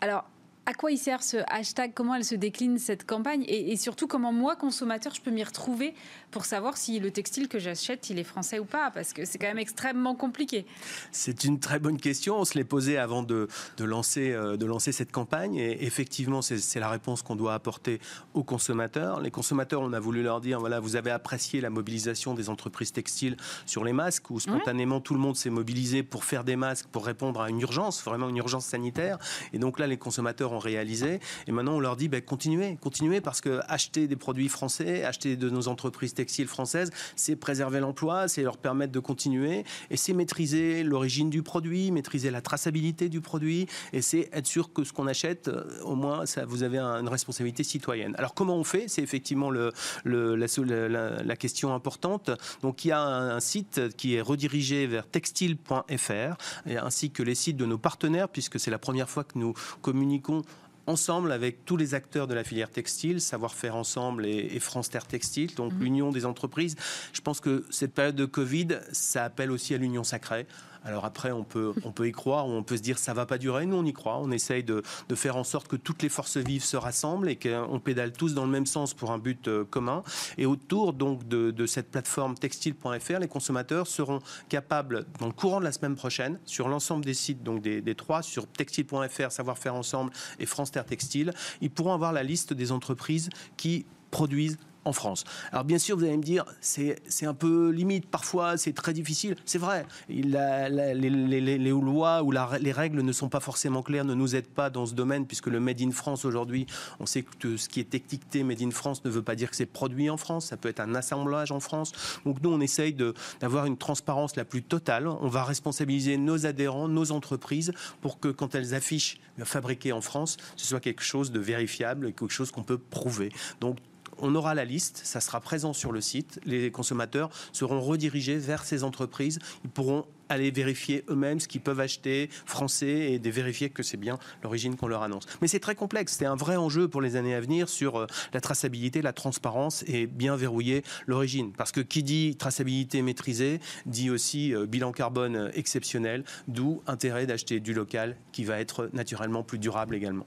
[0.00, 0.24] alors,
[0.70, 4.32] à quoi il sert ce hashtag Comment elle se décline cette campagne et, surtout comment
[4.32, 5.94] moi consommateur je peux m'y retrouver
[6.30, 9.38] pour savoir si le textile que j'achète il est français ou pas parce que c'est
[9.38, 10.66] quand même extrêmement compliqué.
[11.10, 12.38] C'est une très bonne question.
[12.38, 13.48] On se l'est posé avant de,
[13.80, 18.00] lancer euh, de lancer cette campagne et effectivement c'est la réponse qu'on doit apporter
[18.34, 19.20] aux consommateurs.
[19.20, 22.92] Les consommateurs on a voulu leur dire voilà vous avez apprécié la mobilisation des entreprises
[22.92, 26.86] textiles sur les masques où spontanément tout le monde s'est mobilisé pour faire des masques
[26.92, 29.18] pour répondre à une urgence vraiment une urgence sanitaire
[29.52, 31.20] et donc là les consommateurs ont réalisé.
[31.46, 35.36] Et maintenant, on leur dit, ben, continuez, continuez, parce que acheter des produits français, acheter
[35.36, 40.12] de nos entreprises textiles françaises, c'est préserver l'emploi, c'est leur permettre de continuer, et c'est
[40.12, 44.92] maîtriser l'origine du produit, maîtriser la traçabilité du produit, et c'est être sûr que ce
[44.92, 48.14] qu'on achète, euh, au moins, vous avez une responsabilité citoyenne.
[48.18, 48.86] Alors, comment on fait?
[48.88, 49.72] C'est effectivement le,
[50.04, 52.30] la, la, question importante.
[52.62, 56.36] Donc, il y a un, un site qui est redirigé vers textile.fr,
[56.66, 60.42] ainsi que les sites de nos partenaires, puisque c'est la première fois que nous communiquons
[60.90, 65.54] ensemble avec tous les acteurs de la filière textile, Savoir-faire ensemble et, France Terre Textile,
[65.54, 65.80] donc mhm.
[65.80, 66.76] l'union des entreprises.
[67.12, 70.46] Je pense que cette période de Covid, ça appelle aussi à l'union sacrée.
[70.84, 71.74] Alors après, on peut,
[72.06, 73.66] y croire ou on peut se dire ça va pas durer.
[73.66, 74.18] Nous, on y croit.
[74.18, 74.82] On essaye de,
[75.14, 78.44] faire en sorte que toutes les forces vives se rassemblent et qu'on pédale tous dans
[78.44, 80.02] le même sens pour un but euh, commun.
[80.38, 85.72] Et autour de, cette plateforme textile.fr, les consommateurs seront capables, dans le courant de la
[85.72, 90.46] semaine prochaine, sur l'ensemble des sites, donc des, des trois, sur textile.fr, savoir-faire ensemble et
[90.46, 95.24] France Terre Textile, ils pourront avoir la liste des entreprises qui produisent en France.
[95.52, 99.36] Alors bien sûr, vous allez me dire, c'est un peu limite, parfois c'est très difficile.
[99.44, 104.46] C'est vrai, les, lois ou les règles ne sont pas forcément claires, ne nous aident
[104.46, 106.66] pas dans ce domaine, puisque le Made in France aujourd'hui,
[106.98, 109.56] on sait que ce qui est étiqueté Made in France ne veut pas dire que
[109.56, 111.92] c'est produit en France, ça peut être un assemblage en France.
[112.24, 112.94] Donc nous, on essaye
[113.40, 115.06] d'avoir une transparence la plus totale.
[115.08, 120.36] On va responsabiliser nos adhérents, nos entreprises, pour que quand elles affichent fabriqué en France,
[120.56, 123.30] ce soit quelque chose de vérifiable, quelque chose qu'on peut prouver.
[123.60, 123.78] Donc
[124.22, 126.40] on aura la liste, ça sera présent sur le site.
[126.44, 129.38] Les consommateurs seront redirigés vers ces entreprises.
[129.64, 134.18] Ils pourront aller vérifier eux-mêmes ce qu'ils peuvent acheter français et vérifier que c'est bien
[134.42, 135.26] l'origine qu'on leur annonce.
[135.42, 136.16] Mais c'est très complexe.
[136.18, 139.84] C'est un vrai enjeu pour les années à venir sur euh, la traçabilité, la transparence
[139.86, 141.52] et bien verrouiller l'origine.
[141.52, 147.60] Parce que qui dit traçabilité maîtrisée dit aussi euh, bilan carbone exceptionnel, d'où intérêt d'acheter
[147.60, 150.26] du local qui va être naturellement plus durable également.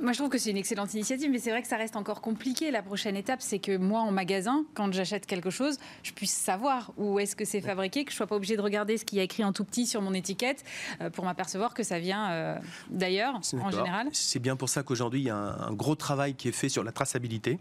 [0.00, 2.20] Moi, je trouve que c'est une excellente initiative, mais c'est vrai que ça reste encore
[2.20, 2.70] compliqué.
[2.70, 6.92] La prochaine étape, c'est que moi, en magasin, quand j'achète quelque chose, je puisse savoir
[6.96, 9.20] où est-ce que c'est fabriqué, que je sois pas obligé de regarder ce qu'il y
[9.20, 10.64] a écrit en tout petit sur mon étiquette
[11.00, 12.58] euh, pour m'apercevoir que ça vient euh,
[12.90, 14.08] d'ailleurs, en général.
[14.12, 16.84] C'est bien pour ça qu'aujourd'hui, il y a un, gros travail qui est fait sur
[16.84, 17.58] la traçabilité.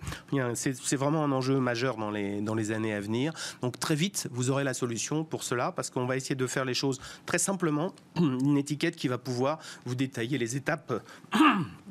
[0.55, 3.33] C'est vraiment un enjeu majeur dans les, dans les années à venir.
[3.61, 6.65] Donc, très vite, vous aurez la solution pour cela, parce qu'on va essayer de faire
[6.65, 7.93] les choses très simplement.
[8.17, 10.93] Une étiquette qui va pouvoir vous détailler les étapes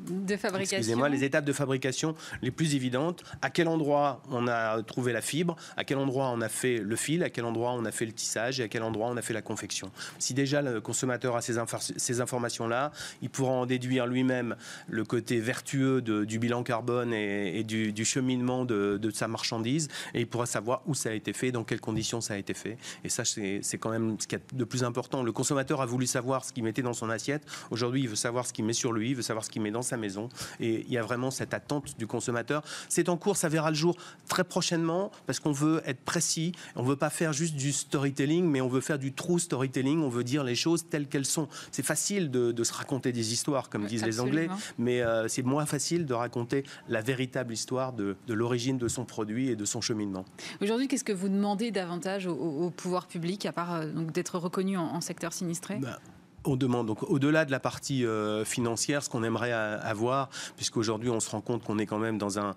[0.09, 0.77] de fabrication.
[0.77, 3.23] Excusez-moi, les étapes de fabrication les plus évidentes.
[3.41, 6.95] À quel endroit on a trouvé la fibre À quel endroit on a fait le
[6.95, 9.21] fil À quel endroit on a fait le tissage Et à quel endroit on a
[9.21, 12.91] fait la confection Si déjà le consommateur a ces, informations-là,
[13.21, 14.55] il pourra en déduire lui-même
[14.87, 20.45] le côté vertueux du bilan carbone et, du, cheminement de, sa marchandise, et il pourra
[20.45, 22.77] savoir où ça a été fait, dans quelles conditions ça a été fait.
[23.03, 25.23] Et ça, c'est quand même ce qui est de plus important.
[25.23, 27.43] Le consommateur a voulu savoir ce qu'il mettait dans son assiette.
[27.71, 29.71] Aujourd'hui, il veut savoir ce qu'il met sur lui, il veut savoir ce qu'il met
[29.71, 30.29] dans sa maison.
[30.59, 32.63] Et il y a vraiment cette attente du consommateur.
[32.89, 33.95] C'est en cours, ça verra le jour
[34.27, 36.53] très prochainement, parce qu'on veut être précis.
[36.75, 40.01] On veut pas faire juste du storytelling, mais on veut faire du true storytelling.
[40.01, 41.47] On veut dire les choses telles qu'elles sont.
[41.71, 45.67] C'est facile de, se raconter des histoires, comme disent les Anglais, mais euh, c'est moins
[45.67, 50.25] facile de raconter la véritable histoire de, l'origine de son produit et de son cheminement.
[50.61, 55.01] Aujourd'hui, qu'est-ce que vous demandez davantage au, pouvoir public, à part euh, d'être reconnu en,
[55.01, 55.75] secteur sinistré?
[55.75, 55.99] Bah,
[56.45, 61.19] on demande donc au-delà de la partie euh, financière, ce qu'on aimerait avoir, puisqu'aujourd'hui on
[61.19, 62.55] se rend compte qu'on est quand même dans un,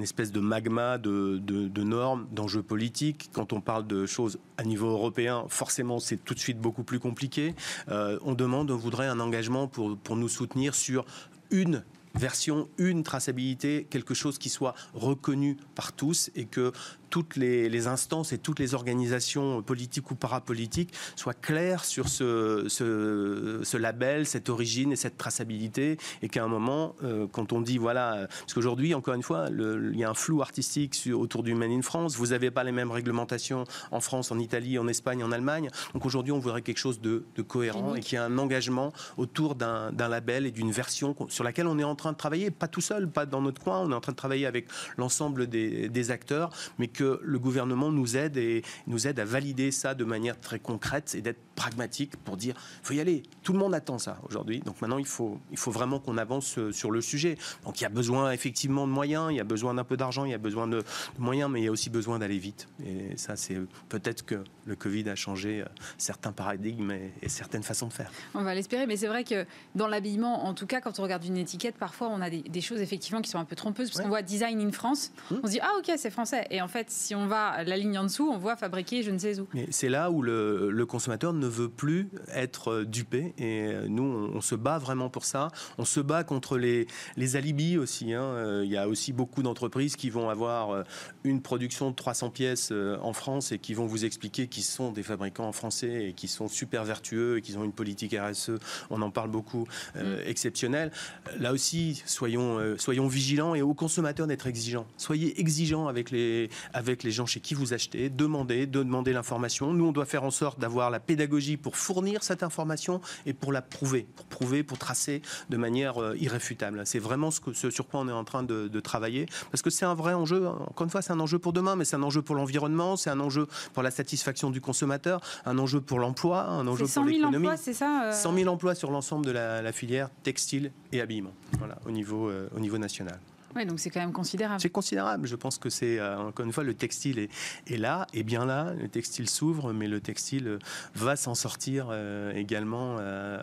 [0.00, 3.30] espèce de magma de, normes, d'enjeux politiques.
[3.32, 7.00] Quand on parle de choses à niveau européen, forcément c'est tout de suite beaucoup plus
[7.00, 7.54] compliqué.
[7.88, 11.04] Euh, on demande, on voudrait un engagement pour, pour nous soutenir sur
[11.50, 11.84] une
[12.16, 16.72] version, une traçabilité, quelque chose qui soit reconnu par tous et que
[17.10, 23.76] toutes les, instances et toutes les organisations politiques ou parapolitiques soient claires sur ce, ce,
[23.76, 28.26] label, cette origine et cette traçabilité, et qu'à un moment, euh, quand on dit voilà,
[28.40, 31.82] parce qu'aujourd'hui, encore une fois, il y a un flou artistique autour du Made in
[31.82, 32.16] France.
[32.16, 35.70] Vous n'avez pas les mêmes réglementations en France, en Italie, en Espagne, en Allemagne.
[35.94, 40.08] Donc aujourd'hui, on voudrait quelque chose de, cohérent et qui a un engagement autour d'un
[40.08, 43.08] label et d'une version sur laquelle on est en train de travailler, pas tout seul,
[43.08, 43.80] pas dans notre coin.
[43.80, 47.92] On est en train de travailler avec l'ensemble des, des acteurs, mais que le gouvernement
[47.92, 52.16] nous aide et nous aide à valider ça de manière très concrète et d'être pragmatique
[52.16, 53.22] pour dire faut y aller.
[53.42, 54.60] Tout le monde attend ça aujourd'hui.
[54.60, 57.36] Donc maintenant, il faut, vraiment qu'on avance euh, sur le sujet.
[57.64, 60.24] Donc il y a besoin effectivement de moyens, il y a besoin d'un peu d'argent,
[60.24, 60.82] il y a besoin de,
[61.18, 62.68] moyens, mais il y a aussi besoin d'aller vite.
[62.84, 65.64] Et ça, c'est peut-être que le Covid a changé euh,
[65.98, 68.10] certains paradigmes et, certaines façons de faire.
[68.34, 71.24] On va l'espérer, mais c'est vrai que dans l'habillement, en tout cas, quand on regarde
[71.24, 74.08] une étiquette, parfois on a des, choses effectivement qui sont un peu trompeuses parce qu'on
[74.08, 75.34] voit design in France, mmh.
[75.42, 77.98] on se dit ah ok c'est français, et en fait si on va la ligne
[77.98, 79.46] en dessous, on voit fabriquer je ne sais où.
[79.54, 83.34] Mais c'est là où le, le consommateur ne veut plus être euh, dupé.
[83.38, 85.48] Et euh, nous, on, se bat vraiment pour ça.
[85.78, 86.86] On se bat contre les,
[87.16, 88.12] les alibis aussi.
[88.12, 88.62] Hein.
[88.62, 90.84] Il y a aussi beaucoup d'entreprises qui vont avoir
[91.24, 95.02] une production de 300 pièces en France et qui vont vous expliquer qu'ils sont des
[95.02, 98.52] fabricants français et qui sont super vertueux et qu'ils ont une politique RSE.
[98.88, 100.00] On en parle beaucoup, mm.
[100.24, 100.90] exceptionnelle.
[101.38, 104.86] Là aussi, soyons, soyons vigilants et aux consommateurs d'être exigeants.
[104.96, 108.08] Soyez exigeants avec les, avec les gens chez qui vous achetez.
[108.08, 109.74] Demandez, demandez l'information.
[109.74, 113.52] Nous, on doit faire en sorte d'avoir la pédagogie pour fournir cette information et pour
[113.52, 116.82] la prouver, pour prouver, pour tracer de manière euh, irréfutable.
[116.86, 119.70] C'est vraiment ce, que, ce, sur quoi on est en train de, travailler, parce que
[119.70, 120.46] c'est un vrai enjeu.
[120.46, 123.10] Encore une fois, c'est un enjeu pour demain, mais c'est un enjeu pour l'environnement, c'est
[123.10, 127.48] un enjeu pour la satisfaction du consommateur, un enjeu pour l'emploi, un enjeu pour l'économie.
[127.56, 131.90] c'est ça 100 000 emplois sur l'ensemble de la, filière textile et habillement, voilà, au
[131.90, 133.18] niveau, euh, au niveau national.
[133.56, 134.60] Oui, donc c'est quand même considérable.
[134.60, 135.26] C'est considérable.
[135.26, 137.28] Je pense que c'est, euh, encore une fois, le textile
[137.66, 138.74] est, là, et bien là.
[138.78, 140.58] Le textile s'ouvre, mais le textile
[140.94, 143.40] va s'en sortir euh, également, euh,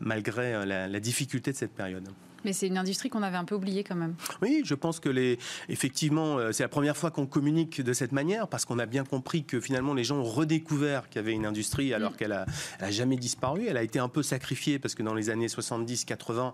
[0.00, 2.08] malgré la difficulté de cette période.
[2.44, 4.14] Mais c'est une industrie qu'on avait un peu oubliée quand même.
[4.42, 5.38] Oui, je pense que les,
[5.68, 9.04] effectivement, euh, c'est la première fois qu'on communique de cette manière parce qu'on a bien
[9.04, 12.16] compris que finalement les gens ont redécouvert qu'il y avait une industrie alors mm.
[12.16, 12.46] qu'elle a,
[12.78, 13.66] a, jamais disparu.
[13.68, 16.52] Elle a été un peu sacrifiée parce que dans les années 70-80,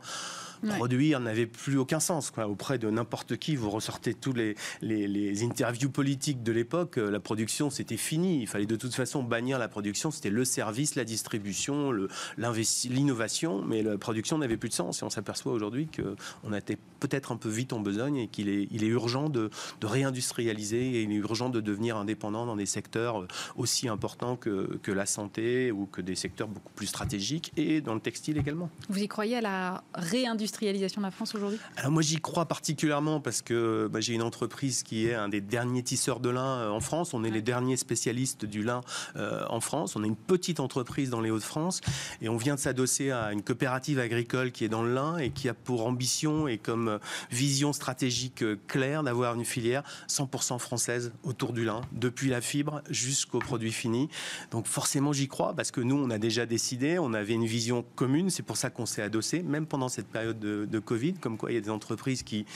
[0.62, 2.30] produire n'avait plus aucun sens.
[2.30, 2.46] Quoi.
[2.46, 7.20] Auprès de n'importe qui, vous ressortez tous les, les, interviews politiques de l'époque, euh, la
[7.20, 8.40] production c'était fini.
[8.40, 10.11] Il fallait de toute façon bannir la production.
[10.11, 11.92] C'était le service, la distribution,
[12.38, 15.02] l'innovation, mais la production n'avait plus de sens.
[15.02, 18.48] Et on s'aperçoit aujourd'hui qu'on a été peut-être un peu vite en besogne et qu'il
[18.48, 19.50] est, il est urgent de,
[19.82, 24.78] réindustrialiser et il est urgent de devenir indépendant dans des secteurs euh, aussi importants que,
[24.82, 28.68] que, la santé ou que des secteurs beaucoup plus stratégiques et dans le textile également.
[28.88, 31.59] Vous y croyez à la réindustrialisation de la France aujourd'hui?
[31.76, 35.40] Alors moi j'y crois particulièrement parce que bah, j'ai une entreprise qui est un des
[35.40, 37.14] derniers tisseurs de lin euh, en France.
[37.14, 38.80] On est les derniers spécialistes du lin
[39.16, 39.97] euh, en France.
[39.97, 41.80] On est une petite entreprise dans les Hauts-de-France
[42.20, 45.30] et on vient de s'adosser à une coopérative agricole qui est dans le lin et
[45.30, 46.99] qui a pour ambition et comme euh,
[47.30, 53.38] vision stratégique claire d'avoir une filière 100% française autour du lin, depuis la fibre jusqu'au
[53.38, 54.09] produit fini.
[54.51, 57.84] Donc forcément j'y crois parce que nous on a déjà décidé, on avait une vision
[57.94, 61.51] commune, c'est pour ça qu'on s'est adossé, même pendant cette période de, Covid, comme quoi
[61.51, 62.47] il y a des entreprises qui,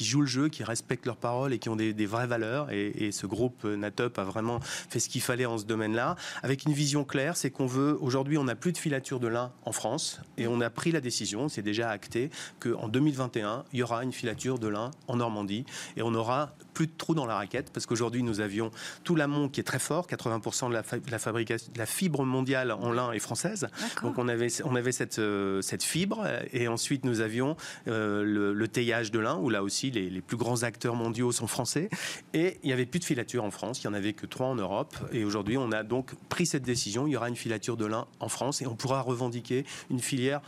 [0.00, 2.70] jouent le jeu, qui respectent leurs paroles et qui ont des, vraies valeurs.
[2.70, 6.72] Et, ce groupe NatUp a vraiment fait ce qu'il fallait en ce domaine-là, avec une
[6.72, 10.20] vision claire, c'est qu'on veut, aujourd'hui, on n'a plus de filature de lin en France,
[10.36, 12.30] et on a pris la décision, c'est déjà acté,
[12.60, 15.64] qu'en 2021, il y aura une filature de lin en Normandie,
[15.96, 18.70] et on aura plus de trous dans la raquette, parce qu'aujourd'hui, nous avions
[19.04, 22.72] tout l'amont qui est très fort, 80% de la, la, fabrication, de la fibre mondiale
[22.72, 23.68] en lin est française.
[24.02, 27.56] Donc on avait, on avait cette, euh, cette fibre, et ensuite nous avions
[27.88, 31.32] euh, le, le, teillage de lin, où là aussi les, les, plus grands acteurs mondiaux
[31.32, 31.88] sont français,
[32.34, 34.46] et il n'y avait plus de filature en France, il n'y en avait que trois
[34.46, 37.76] en Europe, et aujourd'hui on a donc pris cette décision, il y aura une filature
[37.76, 40.40] de lin en France, et on pourra revendiquer une filière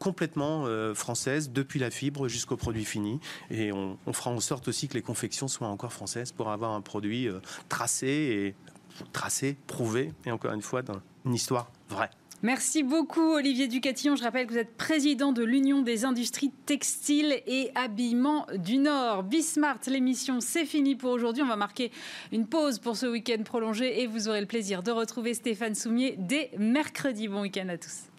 [0.00, 3.20] complètement euh, française, depuis la fibre jusqu'au produit fini.
[3.50, 6.80] Et on, fera en sorte aussi que les confections soient encore françaises pour avoir un
[6.80, 7.38] produit euh,
[7.68, 8.54] tracé et
[9.12, 12.10] tracé, prouvé, et encore une fois, dans une histoire vraie.
[12.42, 14.16] Merci beaucoup Olivier Ducatillon.
[14.16, 19.24] Je rappelle que vous êtes président de l'Union des industries textiles et habillements du Nord.
[19.24, 21.42] Bismart, l'émission, c'est fini pour aujourd'hui.
[21.42, 21.92] On va marquer
[22.32, 26.14] une pause pour ce week-end prolongé et vous aurez le plaisir de retrouver Stéphane Soumier
[26.16, 27.28] dès mercredi.
[27.28, 28.10] Bon week-end à tous.